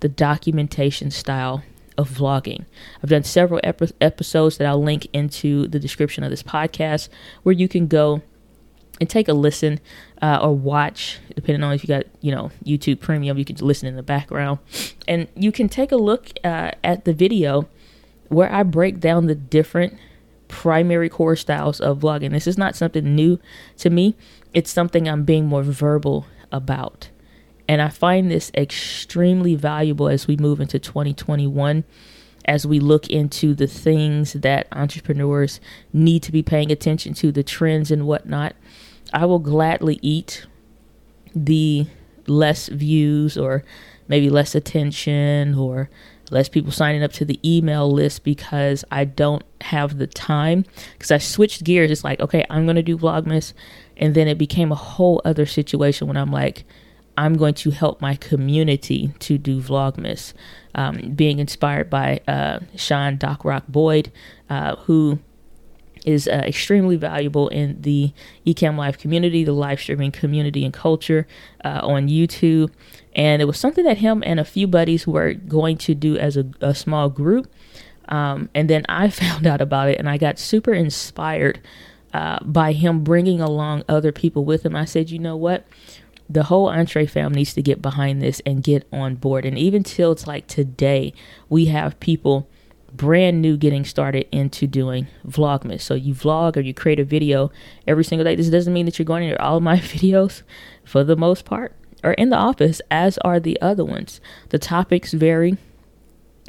the 0.00 0.08
documentation 0.08 1.10
style 1.10 1.62
of 1.96 2.10
vlogging. 2.10 2.64
I've 3.02 3.10
done 3.10 3.24
several 3.24 3.60
ep- 3.62 3.82
episodes 4.00 4.58
that 4.58 4.66
I'll 4.66 4.82
link 4.82 5.06
into 5.12 5.68
the 5.68 5.78
description 5.78 6.24
of 6.24 6.30
this 6.30 6.42
podcast 6.42 7.08
where 7.42 7.54
you 7.54 7.68
can 7.68 7.86
go 7.86 8.22
and 9.00 9.10
take 9.10 9.28
a 9.28 9.32
listen 9.32 9.80
uh, 10.22 10.38
or 10.40 10.56
watch, 10.56 11.18
depending 11.34 11.62
on 11.62 11.72
if 11.72 11.82
you 11.82 11.88
got, 11.88 12.04
you 12.20 12.32
know, 12.32 12.50
YouTube 12.64 13.00
Premium, 13.00 13.36
you 13.36 13.44
can 13.44 13.56
listen 13.56 13.88
in 13.88 13.96
the 13.96 14.02
background. 14.02 14.58
And 15.08 15.28
you 15.34 15.52
can 15.52 15.68
take 15.68 15.92
a 15.92 15.96
look 15.96 16.30
uh, 16.44 16.70
at 16.82 17.04
the 17.04 17.12
video 17.12 17.68
where 18.28 18.50
I 18.52 18.62
break 18.62 19.00
down 19.00 19.26
the 19.26 19.34
different 19.34 19.98
primary 20.48 21.08
core 21.08 21.36
styles 21.36 21.80
of 21.80 22.00
vlogging. 22.00 22.30
This 22.30 22.46
is 22.46 22.56
not 22.56 22.76
something 22.76 23.14
new 23.14 23.40
to 23.78 23.90
me, 23.90 24.14
it's 24.52 24.70
something 24.70 25.08
I'm 25.08 25.24
being 25.24 25.46
more 25.46 25.62
verbal 25.62 26.26
about. 26.52 27.08
And 27.68 27.80
I 27.80 27.88
find 27.88 28.30
this 28.30 28.50
extremely 28.54 29.54
valuable 29.54 30.08
as 30.08 30.26
we 30.26 30.36
move 30.36 30.60
into 30.60 30.78
2021, 30.78 31.84
as 32.44 32.66
we 32.66 32.78
look 32.78 33.08
into 33.08 33.54
the 33.54 33.66
things 33.66 34.34
that 34.34 34.68
entrepreneurs 34.72 35.60
need 35.92 36.22
to 36.24 36.32
be 36.32 36.42
paying 36.42 36.70
attention 36.70 37.14
to, 37.14 37.32
the 37.32 37.42
trends 37.42 37.90
and 37.90 38.06
whatnot. 38.06 38.54
I 39.12 39.24
will 39.24 39.38
gladly 39.38 39.98
eat 40.02 40.46
the 41.34 41.86
less 42.26 42.68
views 42.68 43.36
or 43.36 43.64
maybe 44.08 44.28
less 44.28 44.54
attention 44.54 45.54
or 45.54 45.88
less 46.30 46.48
people 46.48 46.72
signing 46.72 47.02
up 47.02 47.12
to 47.12 47.24
the 47.24 47.38
email 47.44 47.90
list 47.90 48.24
because 48.24 48.84
I 48.90 49.04
don't 49.04 49.44
have 49.62 49.98
the 49.98 50.06
time. 50.06 50.64
Because 50.92 51.10
I 51.10 51.18
switched 51.18 51.64
gears. 51.64 51.90
It's 51.90 52.04
like, 52.04 52.20
okay, 52.20 52.44
I'm 52.50 52.66
going 52.66 52.76
to 52.76 52.82
do 52.82 52.98
Vlogmas. 52.98 53.52
And 53.96 54.14
then 54.14 54.28
it 54.28 54.38
became 54.38 54.72
a 54.72 54.76
whole 54.76 55.22
other 55.24 55.46
situation 55.46 56.08
when 56.08 56.16
I'm 56.16 56.32
like, 56.32 56.64
I'm 57.16 57.34
going 57.34 57.54
to 57.54 57.70
help 57.70 58.00
my 58.00 58.16
community 58.16 59.12
to 59.20 59.38
do 59.38 59.60
Vlogmas, 59.60 60.32
um, 60.74 61.12
being 61.14 61.38
inspired 61.38 61.88
by 61.88 62.20
uh, 62.26 62.60
Sean 62.76 63.16
Doc 63.16 63.44
Rock 63.44 63.64
Boyd, 63.68 64.10
uh, 64.50 64.76
who 64.76 65.18
is 66.04 66.28
uh, 66.28 66.42
extremely 66.46 66.96
valuable 66.96 67.48
in 67.48 67.80
the 67.80 68.12
Ecamm 68.46 68.76
Live 68.76 68.98
community, 68.98 69.42
the 69.42 69.52
live 69.52 69.80
streaming 69.80 70.12
community 70.12 70.64
and 70.64 70.72
culture 70.72 71.26
uh, 71.64 71.80
on 71.82 72.08
YouTube. 72.08 72.70
And 73.16 73.40
it 73.40 73.46
was 73.46 73.58
something 73.58 73.84
that 73.84 73.98
him 73.98 74.22
and 74.26 74.38
a 74.38 74.44
few 74.44 74.66
buddies 74.66 75.06
were 75.06 75.32
going 75.32 75.78
to 75.78 75.94
do 75.94 76.16
as 76.16 76.36
a, 76.36 76.46
a 76.60 76.74
small 76.74 77.08
group. 77.08 77.50
Um, 78.08 78.50
and 78.54 78.68
then 78.68 78.84
I 78.88 79.08
found 79.10 79.46
out 79.46 79.60
about 79.60 79.88
it 79.88 79.98
and 79.98 80.08
I 80.08 80.18
got 80.18 80.38
super 80.38 80.72
inspired 80.72 81.60
uh, 82.12 82.38
by 82.44 82.72
him 82.72 83.02
bringing 83.02 83.40
along 83.40 83.82
other 83.88 84.12
people 84.12 84.44
with 84.44 84.64
him. 84.64 84.76
I 84.76 84.84
said, 84.84 85.10
you 85.10 85.18
know 85.18 85.36
what? 85.36 85.66
The 86.28 86.44
whole 86.44 86.68
EntreFam 86.68 87.34
needs 87.34 87.54
to 87.54 87.62
get 87.62 87.82
behind 87.82 88.22
this 88.22 88.40
and 88.46 88.62
get 88.62 88.86
on 88.92 89.16
board. 89.16 89.44
And 89.44 89.58
even 89.58 89.82
till 89.82 90.12
it's 90.12 90.26
like 90.26 90.46
today, 90.46 91.12
we 91.48 91.66
have 91.66 92.00
people 92.00 92.48
brand 92.92 93.42
new 93.42 93.56
getting 93.56 93.84
started 93.84 94.26
into 94.30 94.66
doing 94.66 95.08
Vlogmas. 95.26 95.82
So 95.82 95.94
you 95.94 96.14
vlog 96.14 96.56
or 96.56 96.60
you 96.60 96.72
create 96.72 97.00
a 97.00 97.04
video 97.04 97.50
every 97.86 98.04
single 98.04 98.24
day. 98.24 98.36
This 98.36 98.48
doesn't 98.48 98.72
mean 98.72 98.86
that 98.86 98.98
you're 98.98 99.04
going 99.04 99.28
to 99.28 99.42
all 99.42 99.60
my 99.60 99.76
videos 99.78 100.42
for 100.84 101.04
the 101.04 101.16
most 101.16 101.44
part 101.44 101.74
are 102.02 102.12
in 102.12 102.28
the 102.28 102.36
office, 102.36 102.80
as 102.90 103.18
are 103.18 103.40
the 103.40 103.60
other 103.60 103.84
ones. 103.84 104.20
The 104.50 104.58
topics 104.58 105.12
vary 105.12 105.56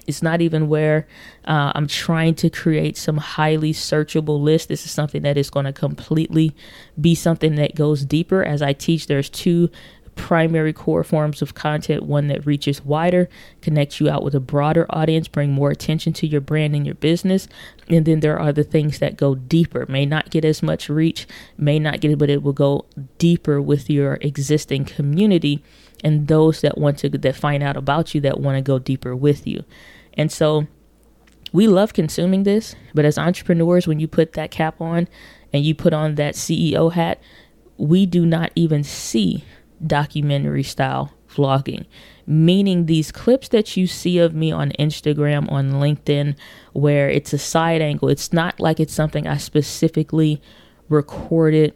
it's 0.08 0.22
not 0.22 0.42
even 0.42 0.68
where 0.68 1.08
uh, 1.46 1.72
I'm 1.76 1.88
trying 1.88 2.36
to 2.36 2.50
create 2.50 2.98
some 2.98 3.18
highly 3.18 3.74
searchable 3.74 4.42
list. 4.42 4.70
This 4.70 4.86
is 4.86 4.92
something 4.92 5.22
that 5.24 5.38
is 5.38 5.50
going 5.50 5.66
to 5.66 5.74
completely 5.74 6.56
be 7.00 7.16
something 7.16 7.56
that 7.56 7.76
goes 7.76 8.06
deeper. 8.06 8.44
As 8.44 8.62
I 8.62 8.74
teach, 8.74 9.08
there's 9.08 9.30
two 9.30 9.70
primary 10.16 10.74
core 10.74 11.04
forms 11.04 11.42
of 11.42 11.54
content 11.54 12.04
one 12.04 12.28
that 12.28 12.46
reaches 12.46 12.84
wider 12.84 13.30
connects 13.62 14.00
you 14.00 14.10
out 14.10 14.24
with 14.24 14.34
a 14.34 14.40
broader 14.40 14.86
audience 14.90 15.28
bring 15.28 15.52
more 15.52 15.72
attention 15.72 16.14
to 16.14 16.26
your 16.26 16.42
brand 16.42 16.74
and 16.74 16.86
your 16.86 16.96
business 16.96 17.48
and 17.90 18.06
then 18.06 18.22
there 18.22 18.40
are 18.40 18.54
the 18.54 18.64
things 18.64 19.00
that 19.00 19.18
go 19.18 19.36
deeper 19.36 19.86
may 19.90 20.06
not 20.06 20.30
get 20.30 20.46
as 20.46 20.64
much 20.64 20.90
reach 20.90 21.28
may 21.58 21.78
not 21.78 22.00
get 22.00 22.12
it 22.12 22.18
but 22.18 22.30
it 22.30 22.42
will 22.42 22.54
go 22.54 22.86
deeper 23.18 23.62
with 23.62 23.90
your 23.90 24.18
existing 24.22 24.86
community 24.86 25.62
and 26.04 26.28
those 26.28 26.62
that 26.62 26.78
want 26.78 26.98
to 26.98 27.10
that 27.10 27.36
find 27.36 27.62
out 27.62 27.76
about 27.76 28.16
you 28.16 28.22
that 28.22 28.40
want 28.40 28.56
to 28.58 28.62
go 28.62 28.80
deeper 28.80 29.16
with 29.16 29.46
you 29.46 29.64
and 30.18 30.32
so 30.32 30.68
we 31.52 31.68
love 31.68 31.94
consuming 31.94 32.44
this 32.44 32.76
but 32.94 33.06
as 33.06 33.18
entrepreneurs 33.18 33.88
when 33.88 34.00
you 34.00 34.08
put 34.08 34.34
that 34.34 34.52
cap 34.52 34.80
on 34.82 35.08
and 35.54 35.64
you 35.64 35.74
put 35.74 35.94
on 35.94 36.16
that 36.16 36.36
ceo 36.36 36.92
hat 36.92 37.22
we 37.78 38.06
do 38.06 38.26
not 38.26 38.52
even 38.56 38.84
see 38.84 39.44
documentary 39.86 40.64
style 40.64 41.12
vlogging, 41.36 41.86
meaning 42.26 42.86
these 42.86 43.12
clips 43.12 43.50
that 43.50 43.76
you 43.76 43.88
see 43.88 44.18
of 44.18 44.34
me 44.34 44.52
on 44.52 44.72
Instagram, 44.80 45.52
on 45.52 45.74
LinkedIn, 45.74 46.36
where 46.74 47.10
it's 47.10 47.34
a 47.34 47.38
side 47.38 47.82
angle. 47.82 48.10
It's 48.10 48.32
not 48.32 48.60
like 48.60 48.80
it's 48.80 48.94
something 48.94 49.28
I 49.28 49.38
specifically 49.38 50.42
recorded 50.90 51.74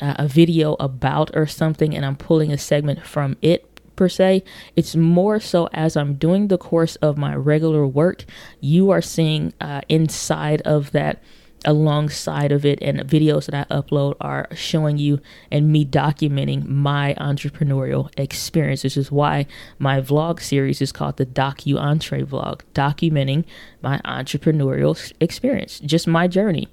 uh, 0.00 0.14
a 0.18 0.26
video 0.28 0.76
about 0.80 1.30
or 1.34 1.46
something 1.46 1.94
and 1.94 2.06
I'm 2.06 2.16
pulling 2.16 2.52
a 2.52 2.58
segment 2.58 3.04
from 3.04 3.36
it 3.42 3.71
per 3.96 4.08
se. 4.08 4.42
It's 4.76 4.96
more 4.96 5.40
so 5.40 5.68
as 5.72 5.96
I'm 5.96 6.14
doing 6.14 6.48
the 6.48 6.58
course 6.58 6.96
of 6.96 7.18
my 7.18 7.34
regular 7.34 7.86
work, 7.86 8.24
you 8.60 8.90
are 8.90 9.02
seeing 9.02 9.52
uh, 9.60 9.82
inside 9.88 10.62
of 10.62 10.92
that 10.92 11.22
alongside 11.64 12.52
of 12.52 12.64
it 12.64 12.78
and 12.82 13.00
videos 13.00 13.46
that 13.46 13.66
I 13.70 13.74
upload 13.74 14.16
are 14.20 14.48
showing 14.52 14.98
you 14.98 15.20
and 15.50 15.70
me 15.70 15.84
documenting 15.84 16.66
my 16.66 17.14
entrepreneurial 17.18 18.10
experience. 18.18 18.82
This 18.82 18.96
is 18.96 19.12
why 19.12 19.46
my 19.78 20.00
vlog 20.00 20.40
series 20.40 20.80
is 20.80 20.92
called 20.92 21.16
the 21.16 21.26
Docu 21.26 21.78
Entre 21.78 22.22
Vlog, 22.24 22.62
documenting 22.74 23.44
my 23.80 23.98
entrepreneurial 23.98 25.12
experience, 25.20 25.80
just 25.80 26.06
my 26.06 26.26
journey. 26.26 26.68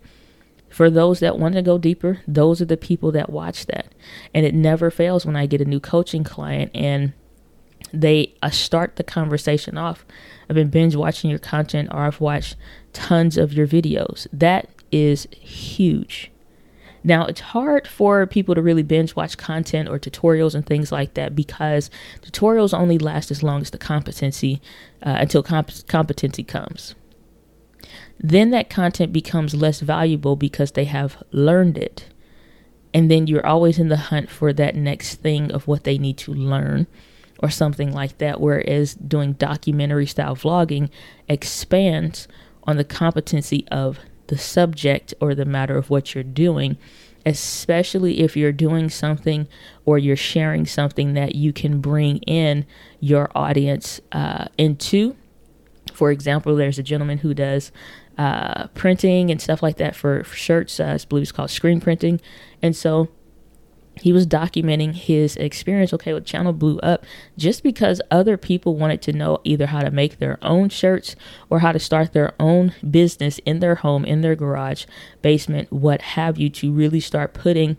For 0.70 0.90
those 0.90 1.20
that 1.20 1.40
want 1.40 1.56
to 1.56 1.62
go 1.62 1.78
deeper, 1.78 2.22
those 2.28 2.62
are 2.62 2.66
the 2.66 2.78
people 2.78 3.12
that 3.12 3.30
watch 3.30 3.66
that. 3.66 3.94
And 4.34 4.46
it 4.46 4.54
never 4.54 4.92
fails 4.92 5.26
when 5.26 5.36
I 5.36 5.46
get 5.46 5.62
a 5.62 5.66
new 5.66 5.80
coaching 5.80 6.24
client 6.24 6.72
and 6.74 7.14
they 7.92 8.34
uh, 8.42 8.50
start 8.50 8.96
the 8.96 9.04
conversation 9.04 9.78
off. 9.78 10.06
I've 10.50 10.56
been 10.56 10.70
binge 10.70 10.96
watching 10.96 11.30
your 11.30 11.40
content 11.40 11.90
or 11.92 12.02
I've 12.02 12.22
watched 12.22 12.56
tons 12.94 13.38
of 13.38 13.54
your 13.54 13.68
videos. 13.68 14.28
That 14.32 14.70
is 14.92 15.28
huge. 15.32 16.32
Now, 17.04 17.26
it's 17.26 17.40
hard 17.40 17.88
for 17.88 18.28
people 18.28 18.56
to 18.56 18.62
really 18.62 18.84
binge 18.84 19.16
watch 19.16 19.38
content 19.38 19.88
or 19.88 19.98
tutorials 19.98 20.54
and 20.54 20.66
things 20.66 20.92
like 20.92 21.14
that 21.14 21.36
because 21.36 21.90
tutorials 22.22 22.78
only 22.78 22.98
last 22.98 23.32
as 23.32 23.42
long 23.42 23.62
as 23.62 23.70
the 23.70 23.78
competency 23.78 24.62
uh, 25.02 25.16
until 25.20 25.42
comp- 25.42 25.88
competency 25.88 26.44
comes. 26.44 26.96
Then 28.20 28.52
that 28.52 28.70
content 28.70 29.14
becomes 29.14 29.56
less 29.56 29.80
valuable 29.80 30.36
because 30.36 30.72
they 30.72 30.86
have 30.86 31.22
learned 31.32 31.78
it. 31.78 32.06
And 32.94 33.10
then 33.10 33.28
you're 33.28 33.46
always 33.46 33.78
in 33.78 33.90
the 33.90 33.98
hunt 33.98 34.30
for 34.30 34.52
that 34.54 34.76
next 34.76 35.16
thing 35.16 35.52
of 35.52 35.68
what 35.68 35.84
they 35.84 35.98
need 35.98 36.18
to 36.20 36.34
learn 36.34 36.88
or 37.40 37.50
something 37.50 37.92
like 37.92 38.18
that. 38.18 38.42
Whereas 38.42 38.96
doing 38.96 39.34
documentary 39.34 40.06
style 40.06 40.36
vlogging 40.36 40.90
expands 41.28 42.28
on 42.64 42.78
the 42.78 42.84
competency 42.84 43.68
of 43.72 44.00
the 44.28 44.38
subject 44.38 45.14
or 45.20 45.34
the 45.34 45.46
matter 45.46 45.78
of 45.78 45.90
what 45.90 46.14
you're 46.14 46.24
doing, 46.24 46.78
especially 47.26 48.22
if 48.22 48.38
you're 48.38 48.52
doing 48.52 48.90
something 48.90 49.48
or 49.86 49.98
you're 49.98 50.16
sharing 50.16 50.66
something 50.66 51.14
that 51.14 51.36
you 51.36 51.52
can 51.54 51.82
bring 51.82 52.18
in 52.20 52.66
your 53.00 53.30
audience 53.36 54.02
uh, 54.12 54.46
into. 54.58 55.16
For 56.00 56.12
example, 56.12 56.56
there's 56.56 56.80
a 56.80 56.84
gentleman 56.84 57.18
who 57.18 57.34
does 57.34 57.74
uh, 58.18 58.68
printing 58.68 59.30
and 59.30 59.42
stuff 59.42 59.62
like 59.62 59.76
that 59.80 59.98
for, 59.98 60.24
for 60.24 60.34
shirts. 60.34 60.80
Uh, 60.80 60.98
I 60.98 61.06
believe 61.10 61.24
it's 61.24 61.34
called 61.34 61.50
screen 61.50 61.82
printing. 61.82 62.22
And 62.62 62.74
so 62.74 63.10
he 63.98 64.14
was 64.14 64.26
documenting 64.26 64.96
his 64.96 65.36
experience. 65.36 65.92
Okay, 65.92 66.14
with 66.14 66.26
Channel 66.26 66.54
blew 66.54 66.80
up 66.80 67.04
just 67.38 67.64
because 67.64 68.02
other 68.10 68.38
people 68.38 68.78
wanted 68.78 69.02
to 69.02 69.12
know 69.12 69.40
either 69.44 69.66
how 69.66 69.82
to 69.82 69.92
make 69.92 70.20
their 70.20 70.38
own 70.42 70.70
shirts 70.70 71.18
or 71.50 71.60
how 71.60 71.74
to 71.74 71.80
start 71.80 72.14
their 72.14 72.34
own 72.40 72.74
business 72.90 73.40
in 73.40 73.60
their 73.60 73.76
home, 73.76 74.06
in 74.06 74.22
their 74.22 74.38
garage, 74.38 74.86
basement, 75.22 75.70
what 75.70 76.02
have 76.02 76.38
you, 76.38 76.50
to 76.50 76.72
really 76.72 77.02
start 77.02 77.34
putting 77.34 77.76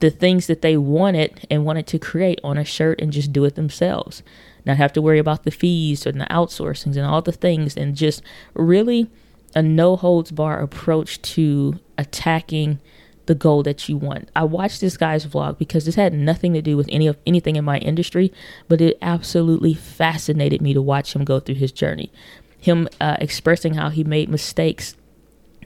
the 0.00 0.08
things 0.08 0.46
that 0.46 0.62
they 0.62 0.78
wanted 0.78 1.46
and 1.50 1.66
wanted 1.66 1.86
to 1.88 1.98
create 1.98 2.40
on 2.42 2.56
a 2.56 2.64
shirt 2.64 2.98
and 3.02 3.12
just 3.12 3.34
do 3.34 3.44
it 3.44 3.54
themselves. 3.54 4.22
Not 4.64 4.76
have 4.76 4.92
to 4.94 5.02
worry 5.02 5.18
about 5.18 5.44
the 5.44 5.50
fees 5.50 6.06
and 6.06 6.20
the 6.20 6.26
outsourcings 6.26 6.96
and 6.96 7.06
all 7.06 7.22
the 7.22 7.32
things, 7.32 7.76
and 7.76 7.94
just 7.94 8.22
really 8.54 9.10
a 9.54 9.62
no 9.62 9.96
holds 9.96 10.30
bar 10.30 10.60
approach 10.60 11.20
to 11.22 11.78
attacking 11.96 12.80
the 13.26 13.34
goal 13.34 13.62
that 13.62 13.88
you 13.88 13.96
want. 13.96 14.30
I 14.34 14.44
watched 14.44 14.80
this 14.80 14.96
guy's 14.96 15.26
vlog 15.26 15.58
because 15.58 15.84
this 15.84 15.94
had 15.94 16.14
nothing 16.14 16.54
to 16.54 16.62
do 16.62 16.76
with 16.76 16.88
any 16.90 17.06
of 17.06 17.18
anything 17.26 17.56
in 17.56 17.64
my 17.64 17.78
industry, 17.78 18.32
but 18.68 18.80
it 18.80 18.96
absolutely 19.02 19.74
fascinated 19.74 20.62
me 20.62 20.72
to 20.72 20.82
watch 20.82 21.14
him 21.14 21.24
go 21.24 21.38
through 21.38 21.56
his 21.56 21.70
journey. 21.70 22.10
Him 22.58 22.88
uh, 23.00 23.18
expressing 23.20 23.74
how 23.74 23.90
he 23.90 24.02
made 24.02 24.28
mistakes 24.28 24.96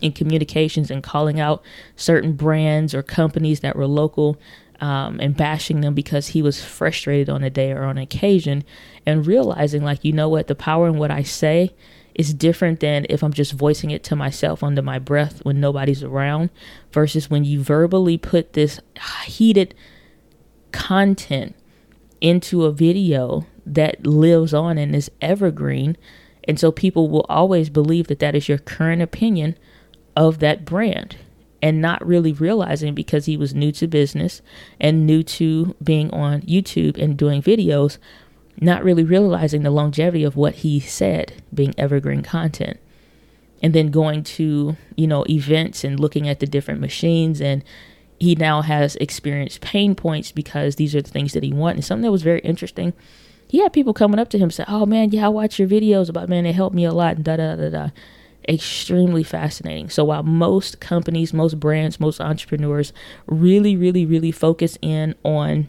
in 0.01 0.13
communications 0.13 0.91
and 0.91 1.03
calling 1.03 1.39
out 1.39 1.63
certain 1.95 2.33
brands 2.33 2.95
or 2.95 3.03
companies 3.03 3.61
that 3.61 3.77
were 3.77 3.87
local 3.87 4.37
um, 4.83 5.21
and 5.21 5.37
bashing 5.37 5.81
them 5.81 5.95
because 5.95 6.29
he 6.29 6.43
was 6.43 6.63
frustrated 6.63 7.31
on 7.31 7.45
a 7.45 7.49
day 7.49 7.71
or 7.71 7.85
on 7.85 7.97
occasion 7.97 8.65
and 9.07 9.29
realizing 9.29 9.85
like 9.85 10.05
you 10.05 10.13
know 10.13 10.29
what 10.29 10.49
the 10.49 10.57
power 10.57 10.89
in 10.89 10.99
what 10.99 11.11
I 11.11 11.23
say 11.23 11.73
is 12.17 12.35
different 12.35 12.81
than 12.81 13.07
if 13.09 13.23
I'm 13.23 13.33
just 13.33 13.53
voicing 13.53 13.93
it 13.93 14.03
to 14.05 14.17
myself 14.17 14.63
under 14.63 14.83
my 14.83 14.99
breath 14.99 15.45
when 15.45 15.61
nobody's 15.61 16.03
around 16.03 16.51
versus 16.91 17.31
when 17.31 17.45
you 17.45 17.63
verbally 17.63 18.19
put 18.19 18.55
this 18.55 18.81
heated 19.25 19.73
content 20.73 21.55
into 22.21 22.65
a 22.65 22.73
video 22.73 23.47
that 23.65 24.05
lives 24.05 24.53
on 24.53 24.79
and 24.79 24.97
is 24.97 25.11
evergreen. 25.21 25.97
And 26.45 26.59
so 26.59 26.73
people 26.73 27.09
will 27.09 27.25
always 27.29 27.71
believe 27.71 28.09
that 28.09 28.19
that 28.19 28.35
is 28.35 28.49
your 28.49 28.59
current 28.59 29.01
opinion 29.01 29.57
of 30.17 30.41
that 30.41 30.65
brand 30.65 31.17
and 31.63 31.81
not 31.81 32.05
really 32.05 32.33
realizing 32.33 32.95
because 32.95 33.27
he 33.27 33.37
was 33.37 33.55
new 33.55 33.73
to 33.73 33.87
business 33.87 34.43
and 34.81 35.07
new 35.07 35.23
to 35.23 35.77
being 35.83 36.11
on 36.11 36.43
YouTube 36.43 37.01
and 37.01 37.17
doing 37.17 37.41
videos 37.41 37.99
not 38.61 38.85
really 38.85 39.05
realizing 39.05 39.63
the 39.63 39.71
longevity 39.71 40.25
of 40.25 40.37
what 40.37 40.57
he 40.57 40.79
said 40.79 41.43
being 41.55 41.75
evergreen 41.79 42.23
content. 42.23 42.79
And 43.63 43.75
then 43.75 43.91
going 43.91 44.25
to 44.25 44.77
you 44.97 45.07
know 45.07 45.25
events 45.29 45.85
and 45.85 45.99
looking 45.99 46.29
at 46.29 46.41
the 46.41 46.47
different 46.47 46.81
machines 46.81 47.41
and 47.41 47.65
he 48.19 48.37
now 48.37 48.63
has 48.63 48.95
experienced 48.97 49.61
pain 49.61 49.95
points 49.95 50.31
because 50.31 50.77
these 50.77 50.95
are 50.95 51.03
the 51.03 51.11
things 51.11 51.33
that 51.33 51.43
he 51.43 51.53
wants 51.53 51.77
and 51.77 51.85
something 51.85 52.03
that 52.03 52.13
was 52.13 52.23
very 52.23 52.41
interesting 52.41 52.93
he 53.49 53.59
had 53.59 53.73
people 53.73 53.93
coming 53.93 54.19
up 54.21 54.29
to 54.29 54.39
him 54.39 54.51
say 54.51 54.65
oh 54.69 54.87
man 54.87 55.11
yeah 55.11 55.27
i 55.27 55.29
watch 55.29 55.59
your 55.59 55.67
videos 55.69 56.09
about 56.09 56.29
man 56.29 56.47
it 56.47 56.55
helped 56.55 56.75
me 56.75 56.85
a 56.85 56.93
lot 56.93 57.17
and 57.17 57.25
da 57.25 57.37
da 57.37 57.57
da 57.57 57.69
da 57.69 57.89
extremely 58.49 59.23
fascinating 59.23 59.89
so 59.89 60.05
while 60.05 60.23
most 60.23 60.81
companies 60.81 61.33
most 61.33 61.61
brands 61.61 62.01
most 62.01 62.21
entrepreneurs 62.21 62.93
really 63.27 63.77
really 63.77 64.05
really 64.05 64.33
focus 64.33 64.77
in 64.83 65.15
on 65.25 65.69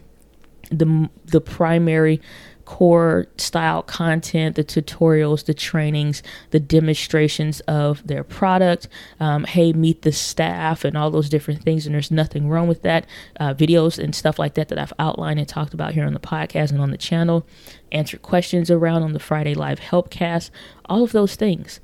the 0.70 1.08
the 1.26 1.40
primary 1.40 2.20
core 2.64 3.26
style 3.36 3.82
content, 3.82 4.56
the 4.56 4.64
tutorials, 4.64 5.44
the 5.44 5.54
trainings, 5.54 6.22
the 6.50 6.60
demonstrations 6.60 7.60
of 7.60 8.06
their 8.06 8.24
product. 8.24 8.88
Um, 9.20 9.44
hey, 9.44 9.72
meet 9.72 10.02
the 10.02 10.12
staff 10.12 10.84
and 10.84 10.96
all 10.96 11.10
those 11.10 11.28
different 11.28 11.62
things. 11.62 11.86
And 11.86 11.94
there's 11.94 12.10
nothing 12.10 12.48
wrong 12.48 12.68
with 12.68 12.82
that. 12.82 13.06
Uh, 13.38 13.54
videos 13.54 14.02
and 14.02 14.14
stuff 14.14 14.38
like 14.38 14.54
that 14.54 14.68
that 14.68 14.78
I've 14.78 14.92
outlined 14.98 15.38
and 15.38 15.48
talked 15.48 15.74
about 15.74 15.94
here 15.94 16.06
on 16.06 16.14
the 16.14 16.20
podcast 16.20 16.70
and 16.70 16.80
on 16.80 16.90
the 16.90 16.98
channel. 16.98 17.46
Answer 17.92 18.18
questions 18.18 18.70
around 18.70 19.02
on 19.02 19.12
the 19.12 19.20
Friday 19.20 19.54
Live 19.54 19.80
Helpcast. 19.80 20.50
All 20.86 21.02
of 21.02 21.12
those 21.12 21.36
things. 21.36 21.80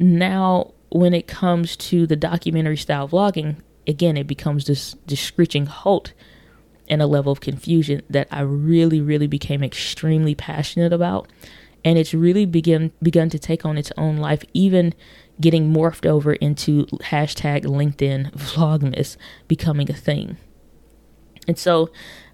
Now, 0.00 0.72
when 0.88 1.14
it 1.14 1.28
comes 1.28 1.76
to 1.76 2.06
the 2.06 2.16
documentary 2.16 2.78
style 2.78 3.08
vlogging, 3.08 3.56
again, 3.86 4.16
it 4.16 4.26
becomes 4.26 4.64
this, 4.64 4.96
this 5.06 5.20
screeching 5.20 5.66
halt 5.66 6.14
and 6.88 7.02
a 7.02 7.06
level 7.06 7.30
of 7.30 7.40
confusion 7.40 8.02
that 8.08 8.26
I 8.30 8.40
really, 8.40 9.00
really 9.00 9.28
became 9.28 9.62
extremely 9.62 10.34
passionate 10.34 10.92
about. 10.92 11.28
And 11.84 11.98
it's 11.98 12.12
really 12.12 12.44
begun 12.44 12.92
begun 13.02 13.30
to 13.30 13.38
take 13.38 13.64
on 13.64 13.78
its 13.78 13.92
own 13.96 14.18
life, 14.18 14.44
even 14.52 14.92
getting 15.40 15.72
morphed 15.72 16.04
over 16.04 16.34
into 16.34 16.84
hashtag 17.04 17.64
LinkedIn 17.64 18.32
Vlogmas 18.32 19.16
becoming 19.48 19.90
a 19.90 19.94
thing. 19.94 20.36
And 21.48 21.58
so 21.58 21.90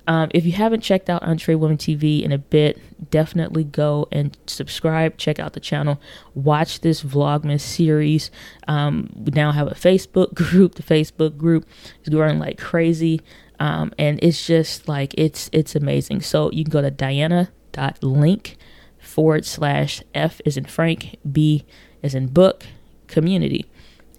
um, 0.07 0.31
if 0.33 0.45
you 0.45 0.53
haven't 0.53 0.83
checked 0.83 1.11
out 1.11 1.23
Entre 1.23 1.57
Women 1.57 1.77
TV 1.77 2.23
in 2.23 2.31
a 2.31 2.39
bit, 2.39 2.79
definitely 3.11 3.65
go 3.65 4.07
and 4.13 4.37
subscribe. 4.47 5.17
Check 5.17 5.39
out 5.39 5.55
the 5.55 5.61
channel. 5.61 6.01
Watch 6.35 6.81
this 6.81 7.03
Vlogmas 7.03 7.61
series. 7.61 8.31
Um, 8.69 9.11
we 9.17 9.33
now 9.33 9.51
have 9.53 9.67
a 9.67 9.75
Facebook 9.75 10.35
group. 10.35 10.77
The 10.77 10.83
Facebook 10.83 11.37
group 11.37 11.67
is 12.05 12.09
growing 12.09 12.39
like 12.39 12.59
crazy. 12.59 13.21
Um, 13.59 13.93
and 13.99 14.21
it's 14.23 14.47
just 14.47 14.87
like 14.87 15.15
it's 15.19 15.51
it's 15.53 15.75
amazing. 15.75 16.21
So 16.21 16.51
you 16.53 16.63
can 16.63 16.71
go 16.71 16.83
to 16.83 16.91
diana.link 16.91 18.57
forward 18.99 19.45
slash 19.45 20.03
F 20.15 20.41
is 20.45 20.57
in 20.57 20.67
Frank, 20.67 21.17
B 21.31 21.65
is 22.03 22.15
in 22.15 22.29
book, 22.29 22.65
community, 23.07 23.67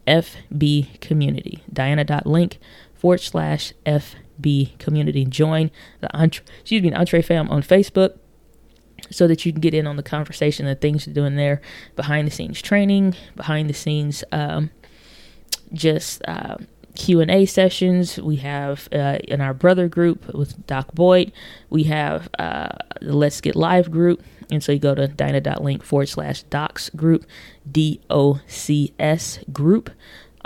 FB 0.08 1.00
community. 1.00 1.64
Diana.link 1.72 2.58
forward 2.96 3.22
slash 3.22 3.74
FB 4.40 4.78
community. 4.80 5.26
Join 5.26 5.72
the 6.02 6.16
entre, 6.16 6.44
excuse 6.60 6.82
me, 6.82 6.92
EntreFam 6.92 7.50
on 7.50 7.62
Facebook 7.62 8.18
so 9.10 9.28
that 9.28 9.46
you 9.46 9.52
can 9.52 9.62
get 9.62 9.74
in 9.74 9.88
on 9.88 9.96
the 9.96 10.04
conversation 10.04 10.66
and 10.68 10.80
things 10.80 11.06
you're 11.06 11.14
doing 11.14 11.36
there, 11.36 11.62
behind 11.96 12.28
the 12.28 12.32
scenes 12.32 12.62
training, 12.62 13.16
behind 13.36 13.70
the 13.70 13.74
scenes, 13.74 14.24
um, 14.32 14.70
just 15.74 16.22
uh, 16.28 16.58
Q 16.96 17.22
and 17.22 17.30
A 17.30 17.46
sessions. 17.46 18.18
We 18.18 18.38
have 18.38 18.90
uh, 18.92 19.20
in 19.28 19.40
our 19.40 19.54
brother 19.54 19.88
group 19.88 20.34
with 20.34 20.66
Doc 20.66 20.94
Boyd. 20.94 21.32
We 21.70 21.84
have 21.84 22.28
uh, 22.40 22.70
the 23.02 23.16
Let's 23.16 23.40
Get 23.40 23.56
Live 23.56 23.92
group, 23.92 24.24
and 24.50 24.64
so 24.64 24.72
you 24.72 24.80
go 24.80 24.96
to 24.96 25.08
diana.link 25.08 25.84
forward 25.84 26.10
slash 26.10 26.44
docs 26.44 26.90
group, 26.90 27.26
D 27.70 28.02
O 28.10 28.42
C 28.48 28.94
S 29.00 29.40
group. 29.54 29.92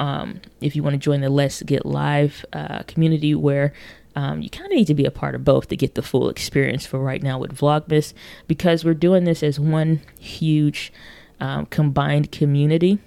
Um, 0.01 0.41
if 0.61 0.75
you 0.75 0.81
want 0.81 0.95
to 0.95 0.97
join 0.97 1.21
the 1.21 1.29
Let's 1.29 1.61
Get 1.61 1.85
Live 1.85 2.43
uh, 2.53 2.81
community, 2.87 3.35
where 3.35 3.71
um, 4.15 4.41
you 4.41 4.49
kind 4.49 4.65
of 4.65 4.71
need 4.71 4.87
to 4.87 4.95
be 4.95 5.05
a 5.05 5.11
part 5.11 5.35
of 5.35 5.45
both 5.45 5.67
to 5.67 5.77
get 5.77 5.93
the 5.93 6.01
full 6.01 6.27
experience 6.27 6.87
for 6.87 6.99
right 6.99 7.21
now 7.21 7.37
with 7.37 7.55
Vlogmas 7.55 8.13
because 8.47 8.83
we're 8.83 8.95
doing 8.95 9.25
this 9.25 9.43
as 9.43 9.59
one 9.59 10.01
huge 10.19 10.91
um, 11.39 11.67
combined 11.67 12.31
community. 12.31 12.97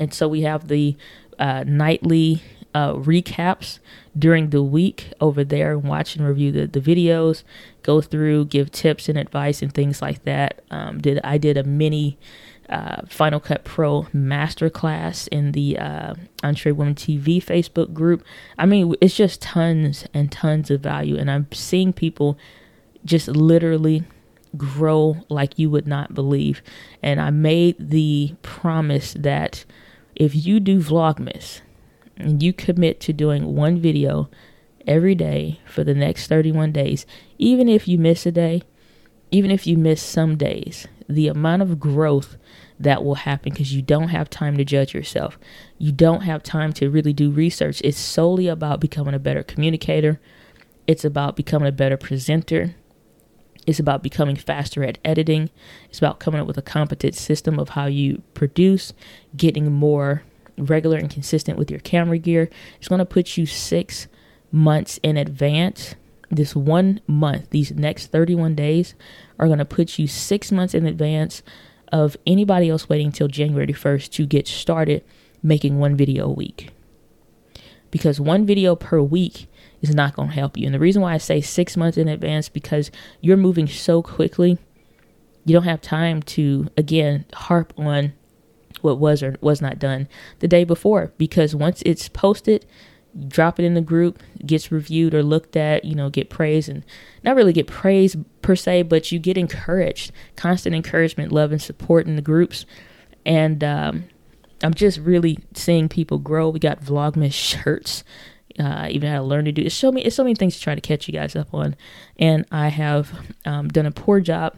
And 0.00 0.12
so 0.12 0.26
we 0.26 0.42
have 0.42 0.66
the 0.66 0.96
uh, 1.38 1.62
nightly 1.64 2.42
uh, 2.74 2.94
recaps 2.94 3.78
during 4.18 4.50
the 4.50 4.64
week 4.64 5.12
over 5.20 5.44
there 5.44 5.72
and 5.72 5.84
watch 5.84 6.16
and 6.16 6.26
review 6.26 6.50
the, 6.50 6.66
the 6.66 6.80
videos, 6.80 7.44
go 7.84 8.00
through, 8.00 8.46
give 8.46 8.72
tips 8.72 9.08
and 9.08 9.16
advice 9.16 9.62
and 9.62 9.72
things 9.72 10.02
like 10.02 10.24
that. 10.24 10.62
Um, 10.72 11.00
did 11.00 11.20
I 11.22 11.38
did 11.38 11.56
a 11.56 11.62
mini 11.62 12.18
uh, 12.70 13.02
Final 13.08 13.40
Cut 13.40 13.64
Pro 13.64 14.02
masterclass 14.14 15.28
in 15.28 15.52
the 15.52 15.76
uh, 15.76 16.14
EntreWomen 16.42 16.94
TV 16.94 17.42
Facebook 17.42 17.92
group. 17.92 18.24
I 18.58 18.64
mean, 18.66 18.94
it's 19.00 19.16
just 19.16 19.42
tons 19.42 20.06
and 20.14 20.30
tons 20.30 20.70
of 20.70 20.80
value, 20.80 21.16
and 21.16 21.30
I'm 21.30 21.48
seeing 21.52 21.92
people 21.92 22.38
just 23.04 23.28
literally 23.28 24.04
grow 24.56 25.16
like 25.28 25.58
you 25.58 25.68
would 25.70 25.86
not 25.86 26.14
believe. 26.14 26.62
And 27.02 27.20
I 27.20 27.30
made 27.30 27.90
the 27.90 28.34
promise 28.42 29.14
that 29.14 29.64
if 30.14 30.34
you 30.34 30.60
do 30.60 30.80
Vlogmas 30.80 31.60
and 32.16 32.42
you 32.42 32.52
commit 32.52 33.00
to 33.00 33.12
doing 33.12 33.54
one 33.56 33.80
video 33.80 34.28
every 34.86 35.14
day 35.14 35.60
for 35.66 35.84
the 35.84 35.94
next 35.94 36.26
31 36.26 36.72
days, 36.72 37.06
even 37.38 37.68
if 37.68 37.88
you 37.88 37.98
miss 37.98 38.26
a 38.26 38.32
day, 38.32 38.62
even 39.30 39.50
if 39.50 39.66
you 39.66 39.76
miss 39.76 40.02
some 40.02 40.36
days, 40.36 40.86
the 41.10 41.28
amount 41.28 41.62
of 41.62 41.80
growth 41.80 42.36
that 42.78 43.04
will 43.04 43.16
happen 43.16 43.52
because 43.52 43.74
you 43.74 43.82
don't 43.82 44.08
have 44.08 44.30
time 44.30 44.56
to 44.56 44.64
judge 44.64 44.94
yourself. 44.94 45.38
You 45.78 45.92
don't 45.92 46.22
have 46.22 46.42
time 46.42 46.72
to 46.74 46.88
really 46.88 47.12
do 47.12 47.30
research. 47.30 47.80
It's 47.84 47.98
solely 47.98 48.48
about 48.48 48.80
becoming 48.80 49.14
a 49.14 49.18
better 49.18 49.42
communicator, 49.42 50.20
it's 50.86 51.04
about 51.04 51.36
becoming 51.36 51.68
a 51.68 51.72
better 51.72 51.96
presenter. 51.96 52.74
It's 53.66 53.78
about 53.78 54.02
becoming 54.02 54.36
faster 54.36 54.82
at 54.82 54.98
editing. 55.04 55.50
It's 55.88 55.98
about 55.98 56.18
coming 56.18 56.40
up 56.40 56.46
with 56.46 56.58
a 56.58 56.62
competent 56.62 57.14
system 57.14 57.58
of 57.58 57.68
how 57.70 57.86
you 57.86 58.22
produce, 58.34 58.92
getting 59.36 59.70
more 59.70 60.24
regular 60.56 60.96
and 60.98 61.10
consistent 61.10 61.58
with 61.58 61.70
your 61.70 61.80
camera 61.80 62.18
gear. 62.18 62.48
It's 62.78 62.88
going 62.88 63.00
to 63.00 63.04
put 63.04 63.36
you 63.36 63.46
six 63.46 64.08
months 64.50 64.98
in 65.02 65.16
advance. 65.16 65.94
This 66.30 66.54
one 66.54 67.00
month, 67.06 67.50
these 67.50 67.72
next 67.72 68.08
31 68.08 68.54
days, 68.54 68.94
are 69.40 69.46
going 69.46 69.58
to 69.58 69.64
put 69.64 69.98
you 69.98 70.06
six 70.06 70.52
months 70.52 70.74
in 70.74 70.86
advance 70.86 71.42
of 71.90 72.16
anybody 72.26 72.68
else 72.68 72.88
waiting 72.88 73.06
until 73.06 73.26
January 73.26 73.66
1st 73.72 74.10
to 74.10 74.26
get 74.26 74.46
started 74.46 75.02
making 75.42 75.78
one 75.78 75.96
video 75.96 76.26
a 76.26 76.32
week. 76.32 76.70
Because 77.90 78.20
one 78.20 78.46
video 78.46 78.76
per 78.76 79.00
week 79.00 79.48
is 79.80 79.94
not 79.94 80.14
going 80.14 80.28
to 80.28 80.34
help 80.34 80.56
you. 80.56 80.66
And 80.66 80.74
the 80.74 80.78
reason 80.78 81.02
why 81.02 81.14
I 81.14 81.18
say 81.18 81.40
six 81.40 81.76
months 81.76 81.96
in 81.98 82.06
advance 82.06 82.48
because 82.48 82.90
you're 83.20 83.36
moving 83.36 83.66
so 83.66 84.02
quickly, 84.02 84.58
you 85.44 85.54
don't 85.54 85.64
have 85.64 85.80
time 85.80 86.22
to 86.22 86.68
again 86.76 87.24
harp 87.32 87.72
on 87.76 88.12
what 88.82 88.98
was 88.98 89.22
or 89.22 89.36
was 89.40 89.60
not 89.60 89.78
done 89.78 90.06
the 90.40 90.48
day 90.48 90.64
before. 90.64 91.12
Because 91.16 91.54
once 91.54 91.82
it's 91.86 92.08
posted, 92.08 92.66
drop 93.28 93.58
it 93.58 93.64
in 93.64 93.74
the 93.74 93.80
group, 93.80 94.22
gets 94.44 94.70
reviewed 94.70 95.14
or 95.14 95.22
looked 95.22 95.56
at, 95.56 95.84
you 95.84 95.94
know, 95.94 96.08
get 96.10 96.30
praise 96.30 96.68
and 96.68 96.84
not 97.24 97.36
really 97.36 97.52
get 97.52 97.66
praise 97.66 98.16
per 98.42 98.56
se, 98.56 98.82
but 98.82 99.10
you 99.10 99.18
get 99.18 99.36
encouraged, 99.36 100.12
constant 100.36 100.74
encouragement, 100.74 101.32
love, 101.32 101.52
and 101.52 101.60
support 101.60 102.06
in 102.06 102.16
the 102.16 102.22
groups. 102.22 102.66
And 103.26 103.62
um, 103.64 104.04
I'm 104.62 104.74
just 104.74 104.98
really 104.98 105.38
seeing 105.54 105.88
people 105.88 106.18
grow. 106.18 106.48
We 106.48 106.60
got 106.60 106.80
Vlogmas 106.80 107.32
shirts. 107.32 108.04
Uh, 108.58 108.88
even 108.90 109.10
how 109.10 109.18
to 109.18 109.24
learn 109.24 109.44
to 109.46 109.52
do 109.52 109.62
it. 109.62 109.70
So 109.70 109.90
many, 109.90 110.04
it's 110.04 110.16
so 110.16 110.24
many 110.24 110.34
things 110.34 110.56
to 110.56 110.60
try 110.60 110.74
to 110.74 110.80
catch 110.80 111.06
you 111.06 111.14
guys 111.14 111.34
up 111.34 111.54
on, 111.54 111.76
and 112.18 112.44
I 112.50 112.68
have 112.68 113.12
um, 113.46 113.68
done 113.68 113.86
a 113.86 113.92
poor 113.92 114.20
job 114.20 114.54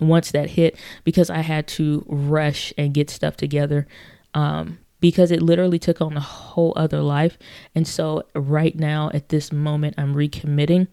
once 0.00 0.32
that 0.32 0.50
hit 0.50 0.76
because 1.04 1.30
I 1.30 1.40
had 1.40 1.68
to 1.68 2.04
rush 2.08 2.72
and 2.76 2.94
get 2.94 3.10
stuff 3.10 3.36
together. 3.36 3.86
Um, 4.34 4.78
because 5.02 5.32
it 5.32 5.42
literally 5.42 5.80
took 5.80 6.00
on 6.00 6.16
a 6.16 6.20
whole 6.20 6.72
other 6.76 7.02
life. 7.02 7.36
And 7.74 7.86
so, 7.86 8.22
right 8.36 8.74
now, 8.74 9.10
at 9.12 9.30
this 9.30 9.52
moment, 9.52 9.96
I'm 9.98 10.14
recommitting 10.14 10.86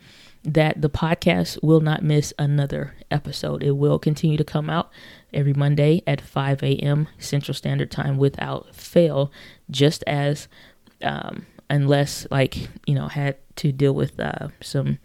that 0.44 0.82
the 0.82 0.90
podcast 0.90 1.62
will 1.62 1.80
not 1.80 2.04
miss 2.04 2.34
another 2.40 2.96
episode. 3.12 3.62
It 3.62 3.74
will 3.74 4.00
continue 4.00 4.36
to 4.38 4.44
come 4.44 4.68
out 4.68 4.90
every 5.32 5.54
Monday 5.54 6.02
at 6.08 6.22
5 6.22 6.64
a.m. 6.64 7.08
Central 7.20 7.54
Standard 7.54 7.92
Time 7.92 8.18
without 8.18 8.74
fail, 8.74 9.32
just 9.70 10.04
as, 10.08 10.48
um, 11.04 11.46
unless, 11.70 12.26
like, 12.32 12.68
you 12.88 12.96
know, 12.96 13.10
had 13.10 13.38
to 13.58 13.72
deal 13.72 13.94
with 13.94 14.20
uh, 14.20 14.48
some 14.60 14.98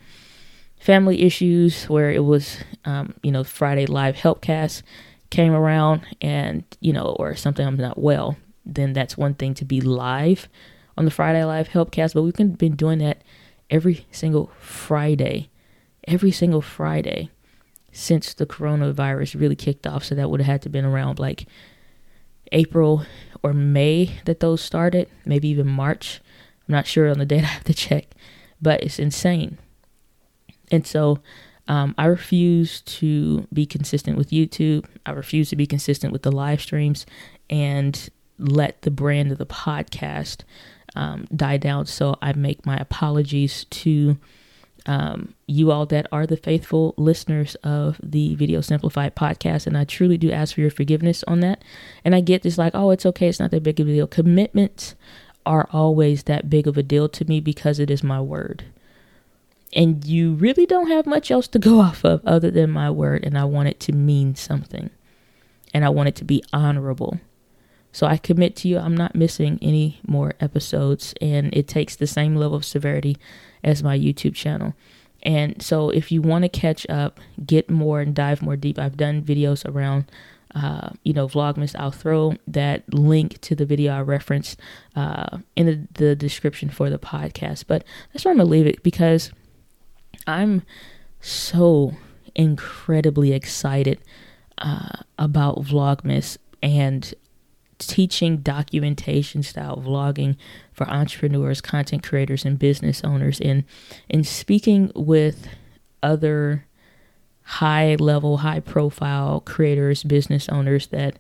family 0.81 1.23
issues 1.23 1.85
where 1.91 2.11
it 2.11 2.25
was, 2.25 2.57
um, 2.87 3.13
you 3.23 3.31
know, 3.31 3.45
Friday 3.45 3.85
live 3.85 4.17
helpcast 4.17 4.83
came 5.29 5.53
around 5.53 6.07
and, 6.23 6.65
you 6.81 6.93
know, 6.95 7.17
or 7.19 7.37
something 7.37 7.67
I'm 7.67 7.77
not 7.77 7.99
well 7.99 8.37
then 8.65 8.93
that's 8.93 9.17
one 9.17 9.35
thing 9.35 9.55
to 9.55 9.65
be 9.65 9.81
live 9.81 10.49
on 10.97 11.05
the 11.05 11.11
Friday 11.11 11.45
Live 11.45 11.69
Helpcast. 11.69 12.15
But 12.15 12.23
we've 12.23 12.59
been 12.59 12.77
doing 12.77 12.99
that 12.99 13.23
every 13.71 14.07
single 14.11 14.51
Friday, 14.59 15.51
every 16.07 16.31
single 16.31 16.63
Friday 16.63 17.31
since 17.93 18.35
the 18.35 18.47
coronavirus 18.47 19.41
really 19.41 19.57
kicked 19.57 19.87
off. 19.87 20.05
So 20.05 20.15
that 20.15 20.29
would 20.29 20.41
have 20.41 20.47
had 20.47 20.63
to 20.63 20.69
been 20.69 20.85
around 20.85 21.19
like 21.19 21.47
April 22.53 23.05
or 23.43 23.53
May 23.53 24.19
that 24.25 24.41
those 24.41 24.61
started, 24.61 25.09
maybe 25.25 25.49
even 25.49 25.69
March. 25.69 26.21
I'm 26.69 26.73
not 26.73 26.87
sure 26.87 27.09
on 27.09 27.19
the 27.19 27.27
date 27.27 27.45
I 27.45 27.49
have 27.49 27.65
to 27.65 27.75
check, 27.75 28.07
but 28.61 28.83
it's 28.83 28.99
insane. 28.99 29.59
And 30.71 30.87
so 30.87 31.21
um, 31.69 31.95
I 31.97 32.07
refuse 32.07 32.81
to 32.83 33.47
be 33.53 33.65
consistent 33.65 34.19
with 34.19 34.31
YouTube. 34.31 34.87
I 35.07 35.13
refuse 35.13 35.49
to 35.51 35.57
be 35.57 35.67
consistent 35.67 36.13
with 36.13 36.23
the 36.23 36.33
live 36.33 36.61
streams. 36.61 37.07
And 37.49 38.09
let 38.39 38.83
the 38.83 38.91
brand 38.91 39.33
of 39.33 39.39
the 39.39 39.47
podcast 39.47 40.43
um, 40.95 41.27
die 41.35 41.57
down. 41.57 41.87
So 41.87 42.17
I 42.23 42.33
make 42.33 42.67
my 42.67 42.77
apologies 42.77 43.65
to 43.65 44.19
um, 44.87 45.35
you 45.47 45.71
all 45.71 45.87
that 45.87 46.07
are 46.13 46.27
the 46.27 46.37
faithful 46.37 46.95
listeners 46.97 47.55
of 47.57 47.99
the 48.03 48.35
Video 48.35 48.61
Simplified 48.61 49.17
podcast. 49.17 49.67
And 49.67 49.79
I 49.79 49.85
truly 49.85 50.19
do 50.19 50.31
ask 50.31 50.55
for 50.55 50.61
your 50.61 50.71
forgiveness 50.71 51.25
on 51.25 51.41
that. 51.41 51.63
And 52.05 52.15
I 52.15 52.21
get 52.21 52.43
this 52.43 52.59
like, 52.59 52.75
oh, 52.75 52.91
it's 52.91 53.07
okay. 53.07 53.29
It's 53.29 53.41
not 53.41 53.51
that 53.51 53.63
big 53.63 53.81
of 53.81 53.89
a 53.89 53.93
deal. 53.93 54.07
Commitments 54.07 54.95
are 55.47 55.69
always 55.73 56.25
that 56.25 56.51
big 56.51 56.67
of 56.67 56.77
a 56.77 56.83
deal 56.83 57.09
to 57.09 57.25
me 57.25 57.41
because 57.41 57.79
it 57.79 57.91
is 57.91 58.03
my 58.03 58.21
word. 58.21 58.65
And 59.73 60.05
you 60.05 60.35
really 60.35 60.67
don't 60.67 60.89
have 60.89 61.07
much 61.07 61.31
else 61.31 61.49
to 61.49 61.59
go 61.59 61.81
off 61.81 62.05
of 62.05 62.25
other 62.27 62.51
than 62.51 62.71
my 62.71 62.91
word. 62.91 63.25
And 63.25 63.39
I 63.39 63.45
want 63.45 63.69
it 63.69 63.81
to 63.81 63.93
mean 63.93 64.35
something. 64.35 64.91
And 65.73 65.85
I 65.85 65.89
want 65.89 66.09
it 66.09 66.15
to 66.17 66.25
be 66.25 66.43
honorable. 66.53 67.19
So 67.95 68.09
I 68.09 68.17
commit 68.17 68.57
to 68.57 68.69
you, 68.69 68.79
I'm 68.79 68.97
not 68.97 69.15
missing 69.15 69.57
any 69.63 70.01
more 70.05 70.33
episodes, 70.41 71.15
and 71.21 71.55
it 71.55 71.69
takes 71.69 71.95
the 71.95 72.09
same 72.09 72.35
level 72.35 72.57
of 72.57 72.65
severity 72.65 73.17
as 73.63 73.85
my 73.85 73.97
YouTube 73.97 74.35
channel. 74.35 74.75
And 75.23 75.63
so 75.63 75.91
if 75.91 76.11
you 76.11 76.21
want 76.21 76.43
to 76.43 76.49
catch 76.49 76.85
up, 76.91 77.21
get 77.47 77.71
more 77.71 78.01
and 78.01 78.13
dive 78.13 78.43
more 78.43 78.57
deep, 78.57 78.81
I've 78.81 78.97
done 78.97 79.23
videos 79.23 79.65
around. 79.65 80.11
Uh, 80.57 80.91
you 81.03 81.13
know, 81.13 81.27
Vlogmas. 81.27 81.75
I'll 81.77 81.91
throw 81.91 82.37
that 82.47 82.93
link 82.95 83.41
to 83.41 83.57
the 83.57 83.65
video 83.65 83.93
I 83.93 84.03
referenced 84.03 84.61
uh, 84.95 85.39
in 85.57 85.67
the, 85.67 85.89
the 86.05 86.15
description 86.15 86.71
for 86.71 86.91
the 86.91 86.99
podcast. 86.99 87.65
But 87.67 87.85
that's 88.13 88.25
where 88.25 88.31
I'm 88.31 88.39
gonna 88.39 88.51
leave 88.51 88.69
it 88.69 88.83
because 88.85 89.33
I'm 90.29 90.63
so 91.21 91.95
incredibly 92.37 93.33
excited 93.33 94.01
uh, 94.59 95.03
about 95.19 95.63
Vlogmas 95.63 96.39
and 96.63 97.13
teaching 97.79 98.39
documentation 98.39 99.43
style 99.43 99.83
vlogging 99.85 100.37
for 100.73 100.89
entrepreneurs, 100.89 101.61
content 101.61 102.03
creators, 102.03 102.45
and 102.45 102.59
business 102.59 103.03
owners. 103.05 103.41
And 103.41 103.65
in 104.09 104.25
speaking 104.25 104.91
with 104.95 105.49
other 106.03 106.67
high 107.43 107.97
level, 107.97 108.39
high 108.39 108.61
profile 108.61 109.41
creators, 109.41 110.03
business 110.03 110.49
owners 110.49 110.89
that 110.89 111.19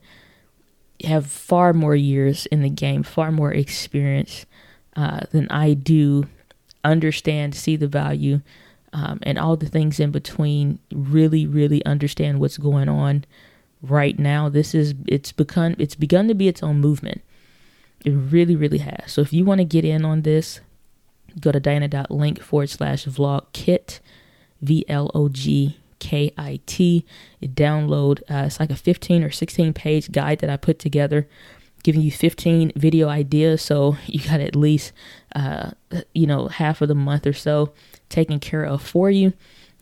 have 1.05 1.27
far 1.27 1.73
more 1.73 1.97
years 1.97 2.47
in 2.47 2.63
the 2.63 2.71
game, 2.71 3.03
far 3.03 3.31
more 3.31 3.53
experience 3.53 4.47
uh, 4.97 5.21
than 5.33 5.49
I 5.49 5.75
do, 5.75 6.27
understand, 6.83 7.55
see 7.55 7.77
the 7.77 7.89
value, 7.89 8.41
um, 8.93 9.19
and 9.23 9.39
all 9.39 9.57
the 9.57 9.69
things 9.69 9.99
in 10.01 10.13
between. 10.13 10.79
Really, 10.93 11.47
really 11.47 11.85
understand 11.85 12.41
what's 12.41 12.59
going 12.59 12.89
on 12.89 13.25
right 13.91 14.19
now. 14.19 14.49
This 14.49 14.75
is 14.75 14.95
it's 15.07 15.33
become 15.33 15.77
it's 15.79 15.95
begun 15.95 16.29
to 16.29 16.35
be 16.35 16.49
its 16.49 16.63
own 16.63 16.81
movement. 16.81 17.23
It 18.05 18.11
really, 18.11 18.57
really 18.57 18.79
has. 18.79 19.13
So 19.13 19.23
if 19.23 19.33
you 19.33 19.45
want 19.45 19.61
to 19.61 19.65
get 19.65 19.85
in 19.85 20.05
on 20.05 20.23
this, 20.23 20.61
go 21.41 21.53
to 21.53 21.61
diana.link 21.61 22.41
forward 22.43 22.69
slash 22.69 23.07
vlog 23.07 23.47
kit, 23.53 24.01
V 24.61 24.85
L 24.89 25.11
O 25.15 25.29
G 25.29 25.79
K 26.01 26.33
I 26.37 26.61
T. 26.67 27.05
Download, 27.43 28.21
uh, 28.31 28.45
it's 28.47 28.61
like 28.61 28.71
a 28.71 28.77
15 28.77 29.25
or 29.25 29.31
16 29.31 29.73
page 29.73 30.13
guide 30.13 30.41
that 30.41 30.51
I 30.51 30.57
put 30.59 30.79
together, 30.79 31.27
giving 31.83 32.03
you 32.03 32.11
15 32.11 32.73
video 32.77 33.09
ideas. 33.09 33.63
So 33.63 33.97
you 34.07 34.21
got 34.21 34.41
at 34.41 34.55
least, 34.55 34.93
uh, 35.35 35.71
you 36.15 36.27
know, 36.27 36.49
half 36.49 36.83
of 36.83 36.89
the 36.89 36.95
month 36.95 37.27
or 37.27 37.33
so 37.33 37.73
taken 38.11 38.39
care 38.39 38.65
of 38.65 38.83
for 38.83 39.11
you 39.11 39.33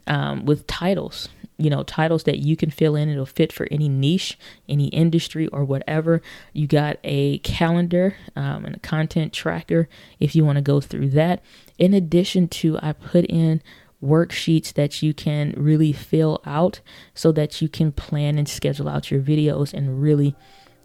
um, 0.07 0.45
with 0.47 0.67
titles 0.67 1.29
you 1.63 1.71
know, 1.71 1.83
titles 1.83 2.25
that 2.25 2.39
you 2.39 2.57
can 2.57 2.71
fill 2.71 2.97
in. 2.97 3.09
It'll 3.09 3.27
fit 3.27 3.53
for 3.53 3.69
any 3.71 3.89
niche, 3.89 4.39
any 4.69 4.89
industry, 4.89 5.47
or 5.49 5.65
whatever. 5.65 6.23
You 6.53 6.67
got 6.67 6.99
a 7.05 7.39
calendar 7.39 8.17
um, 8.37 8.65
and 8.65 8.77
a 8.77 8.81
content 8.81 9.33
tracker 9.33 9.89
if 10.19 10.35
you 10.35 10.45
want 10.45 10.57
to 10.57 10.63
go 10.63 10.81
through 10.81 11.11
that. 11.11 11.43
In 11.79 11.95
addition 11.95 12.49
to, 12.49 12.79
I 12.83 12.93
put 12.93 13.25
in 13.27 13.63
worksheets 14.03 14.73
that 14.73 15.03
you 15.03 15.15
can 15.15 15.55
really 15.57 15.93
fill 15.93 16.41
out 16.45 16.81
so 17.15 17.31
that 17.33 17.63
you 17.63 17.69
can 17.69 17.93
plan 17.93 18.37
and 18.37 18.49
schedule 18.49 18.89
out 18.89 19.11
your 19.11 19.21
videos 19.21 19.73
and 19.73 20.03
really 20.03 20.35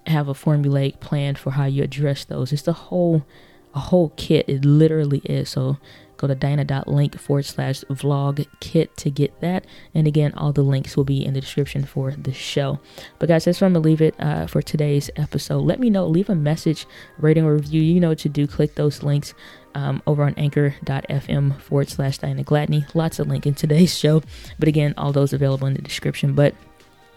have 0.06 0.28
a 0.28 0.34
formulaic 0.34 1.00
plan 1.00 1.36
for 1.36 1.52
how 1.52 1.66
you 1.66 1.84
address 1.84 2.24
those. 2.26 2.54
It's 2.54 2.62
the 2.62 2.74
whole 2.74 3.26
a 3.74 3.80
whole 3.80 4.13
kit. 4.18 4.48
It 4.48 4.66
literally 4.66 5.20
is. 5.26 5.50
So 5.50 5.78
Go 6.17 6.27
to 6.27 6.36
diana.link 6.36 7.19
forward 7.19 7.45
slash 7.45 7.82
vlog 7.89 8.45
kit 8.60 8.95
to 8.97 9.10
get 9.10 9.39
that. 9.41 9.65
And 9.93 10.08
again, 10.08 10.34
all 10.34 10.51
the 10.51 10.63
links 10.63 10.97
will 10.97 11.03
be 11.03 11.23
in 11.23 11.34
the 11.34 11.41
description 11.41 11.86
for 11.86 12.12
the 12.12 12.34
show. 12.34 12.80
But 13.19 13.30
guys, 13.30 13.45
that's 13.45 13.62
where 13.62 13.67
I'm 13.67 13.73
going 13.73 13.84
to 13.84 13.89
leave 13.89 14.01
it 14.01 14.15
uh, 14.19 14.47
for 14.47 14.62
today's 14.62 15.10
episode. 15.15 15.60
Let 15.60 15.80
me 15.80 15.89
know, 15.89 16.08
leave 16.08 16.30
a 16.30 16.36
message, 16.36 16.86
rating, 17.17 17.45
or 17.45 17.53
review. 17.53 17.82
You 17.82 17.99
know 17.99 18.10
what 18.10 18.19
to 18.19 18.30
do. 18.30 18.47
Click 18.47 18.75
those 18.75 19.03
links. 19.03 19.34
Um, 19.75 20.01
over 20.08 20.23
on 20.23 20.34
anchor.fm 20.38 21.62
forward 21.62 21.89
slash 21.89 22.17
Diana 22.17 22.43
Gladney. 22.43 22.88
Lots 22.95 23.19
of 23.19 23.27
link 23.27 23.45
in 23.45 23.53
today's 23.53 23.95
show. 23.99 24.23
But 24.58 24.67
again, 24.67 24.95
all 24.97 25.12
those 25.12 25.34
available 25.34 25.67
in 25.67 25.75
the 25.75 25.84
description. 25.84 26.34
But 26.34 26.56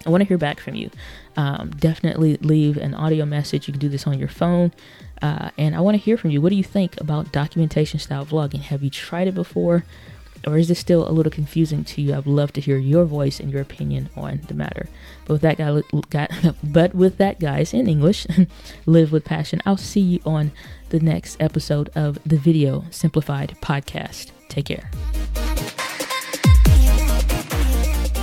I 0.05 0.09
want 0.09 0.21
to 0.21 0.27
hear 0.27 0.37
back 0.37 0.59
from 0.59 0.75
you. 0.75 0.89
Um, 1.37 1.71
definitely 1.71 2.37
leave 2.37 2.77
an 2.77 2.93
audio 2.93 3.25
message. 3.25 3.67
You 3.67 3.73
can 3.73 3.79
do 3.79 3.89
this 3.89 4.07
on 4.07 4.19
your 4.19 4.27
phone. 4.27 4.71
Uh, 5.21 5.49
and 5.57 5.75
I 5.75 5.81
want 5.81 5.95
to 5.95 6.03
hear 6.03 6.17
from 6.17 6.31
you. 6.31 6.41
What 6.41 6.49
do 6.49 6.55
you 6.55 6.63
think 6.63 6.99
about 6.99 7.31
documentation 7.31 7.99
style 7.99 8.25
vlogging? 8.25 8.61
Have 8.61 8.83
you 8.83 8.89
tried 8.89 9.27
it 9.27 9.35
before? 9.35 9.83
Or 10.47 10.57
is 10.57 10.67
this 10.67 10.79
still 10.79 11.07
a 11.07 11.11
little 11.11 11.31
confusing 11.31 11.83
to 11.83 12.01
you? 12.01 12.15
I'd 12.15 12.25
love 12.25 12.51
to 12.53 12.61
hear 12.61 12.77
your 12.77 13.05
voice 13.05 13.39
and 13.39 13.51
your 13.51 13.61
opinion 13.61 14.09
on 14.15 14.41
the 14.47 14.55
matter. 14.55 14.87
But 15.25 15.33
with 15.33 15.41
that, 15.43 15.57
guy, 16.09 16.27
but 16.63 16.95
with 16.95 17.17
that, 17.17 17.39
guys, 17.39 17.73
in 17.73 17.87
English, 17.87 18.25
live 18.85 19.11
with 19.11 19.23
passion. 19.23 19.61
I'll 19.65 19.77
see 19.77 19.99
you 19.99 20.19
on 20.25 20.51
the 20.89 20.99
next 20.99 21.37
episode 21.39 21.89
of 21.95 22.17
the 22.25 22.37
Video 22.37 22.85
Simplified 22.89 23.55
podcast. 23.61 24.31
Take 24.49 24.65
care. 24.65 24.89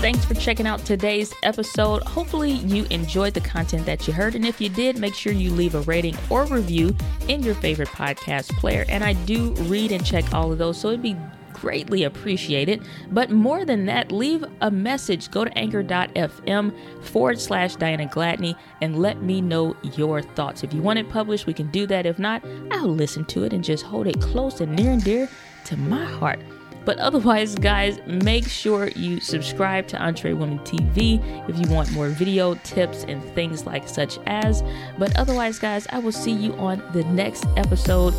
Thanks 0.08 0.24
for 0.24 0.32
checking 0.32 0.66
out 0.66 0.86
today's 0.86 1.34
episode. 1.42 2.02
Hopefully, 2.02 2.52
you 2.52 2.86
enjoyed 2.88 3.34
the 3.34 3.42
content 3.42 3.84
that 3.84 4.08
you 4.08 4.14
heard. 4.14 4.34
And 4.34 4.46
if 4.46 4.58
you 4.58 4.70
did, 4.70 4.98
make 4.98 5.14
sure 5.14 5.34
you 5.34 5.50
leave 5.50 5.74
a 5.74 5.82
rating 5.82 6.16
or 6.30 6.46
review 6.46 6.96
in 7.28 7.42
your 7.42 7.54
favorite 7.54 7.90
podcast 7.90 8.48
player. 8.56 8.86
And 8.88 9.04
I 9.04 9.12
do 9.12 9.52
read 9.64 9.92
and 9.92 10.02
check 10.02 10.32
all 10.32 10.50
of 10.50 10.56
those, 10.56 10.80
so 10.80 10.88
it'd 10.88 11.02
be 11.02 11.14
greatly 11.52 12.04
appreciated. 12.04 12.88
But 13.10 13.30
more 13.30 13.66
than 13.66 13.84
that, 13.84 14.10
leave 14.10 14.46
a 14.62 14.70
message. 14.70 15.30
Go 15.30 15.44
to 15.44 15.58
anchor.fm 15.58 17.04
forward 17.04 17.38
slash 17.38 17.76
Diana 17.76 18.06
Gladney 18.06 18.56
and 18.80 18.98
let 18.98 19.20
me 19.20 19.42
know 19.42 19.76
your 19.82 20.22
thoughts. 20.22 20.64
If 20.64 20.72
you 20.72 20.80
want 20.80 21.00
it 21.00 21.10
published, 21.10 21.44
we 21.44 21.52
can 21.52 21.70
do 21.70 21.86
that. 21.86 22.06
If 22.06 22.18
not, 22.18 22.42
I'll 22.70 22.88
listen 22.88 23.26
to 23.26 23.44
it 23.44 23.52
and 23.52 23.62
just 23.62 23.84
hold 23.84 24.06
it 24.06 24.18
close 24.22 24.62
and 24.62 24.74
near 24.74 24.90
and 24.90 25.04
dear 25.04 25.28
to 25.66 25.76
my 25.76 26.06
heart. 26.06 26.40
But 26.88 27.00
otherwise, 27.00 27.54
guys, 27.54 28.00
make 28.06 28.48
sure 28.48 28.88
you 28.96 29.20
subscribe 29.20 29.86
to 29.88 30.02
Entre 30.02 30.32
Women 30.32 30.58
TV 30.60 31.20
if 31.46 31.58
you 31.58 31.68
want 31.70 31.92
more 31.92 32.08
video 32.08 32.54
tips 32.54 33.04
and 33.06 33.22
things 33.34 33.66
like 33.66 33.86
such 33.86 34.18
as. 34.24 34.62
But 34.96 35.14
otherwise, 35.18 35.58
guys, 35.58 35.86
I 35.90 35.98
will 35.98 36.12
see 36.12 36.32
you 36.32 36.54
on 36.54 36.82
the 36.94 37.04
next 37.04 37.44
episode 37.58 38.14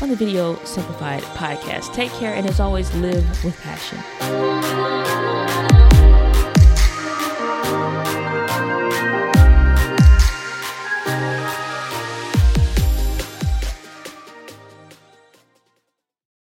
on 0.00 0.08
the 0.08 0.16
Video 0.16 0.56
Simplified 0.64 1.22
podcast. 1.36 1.92
Take 1.92 2.10
care, 2.12 2.32
and 2.32 2.46
as 2.46 2.60
always, 2.60 2.90
live 2.94 3.44
with 3.44 3.60
passion. 3.60 4.97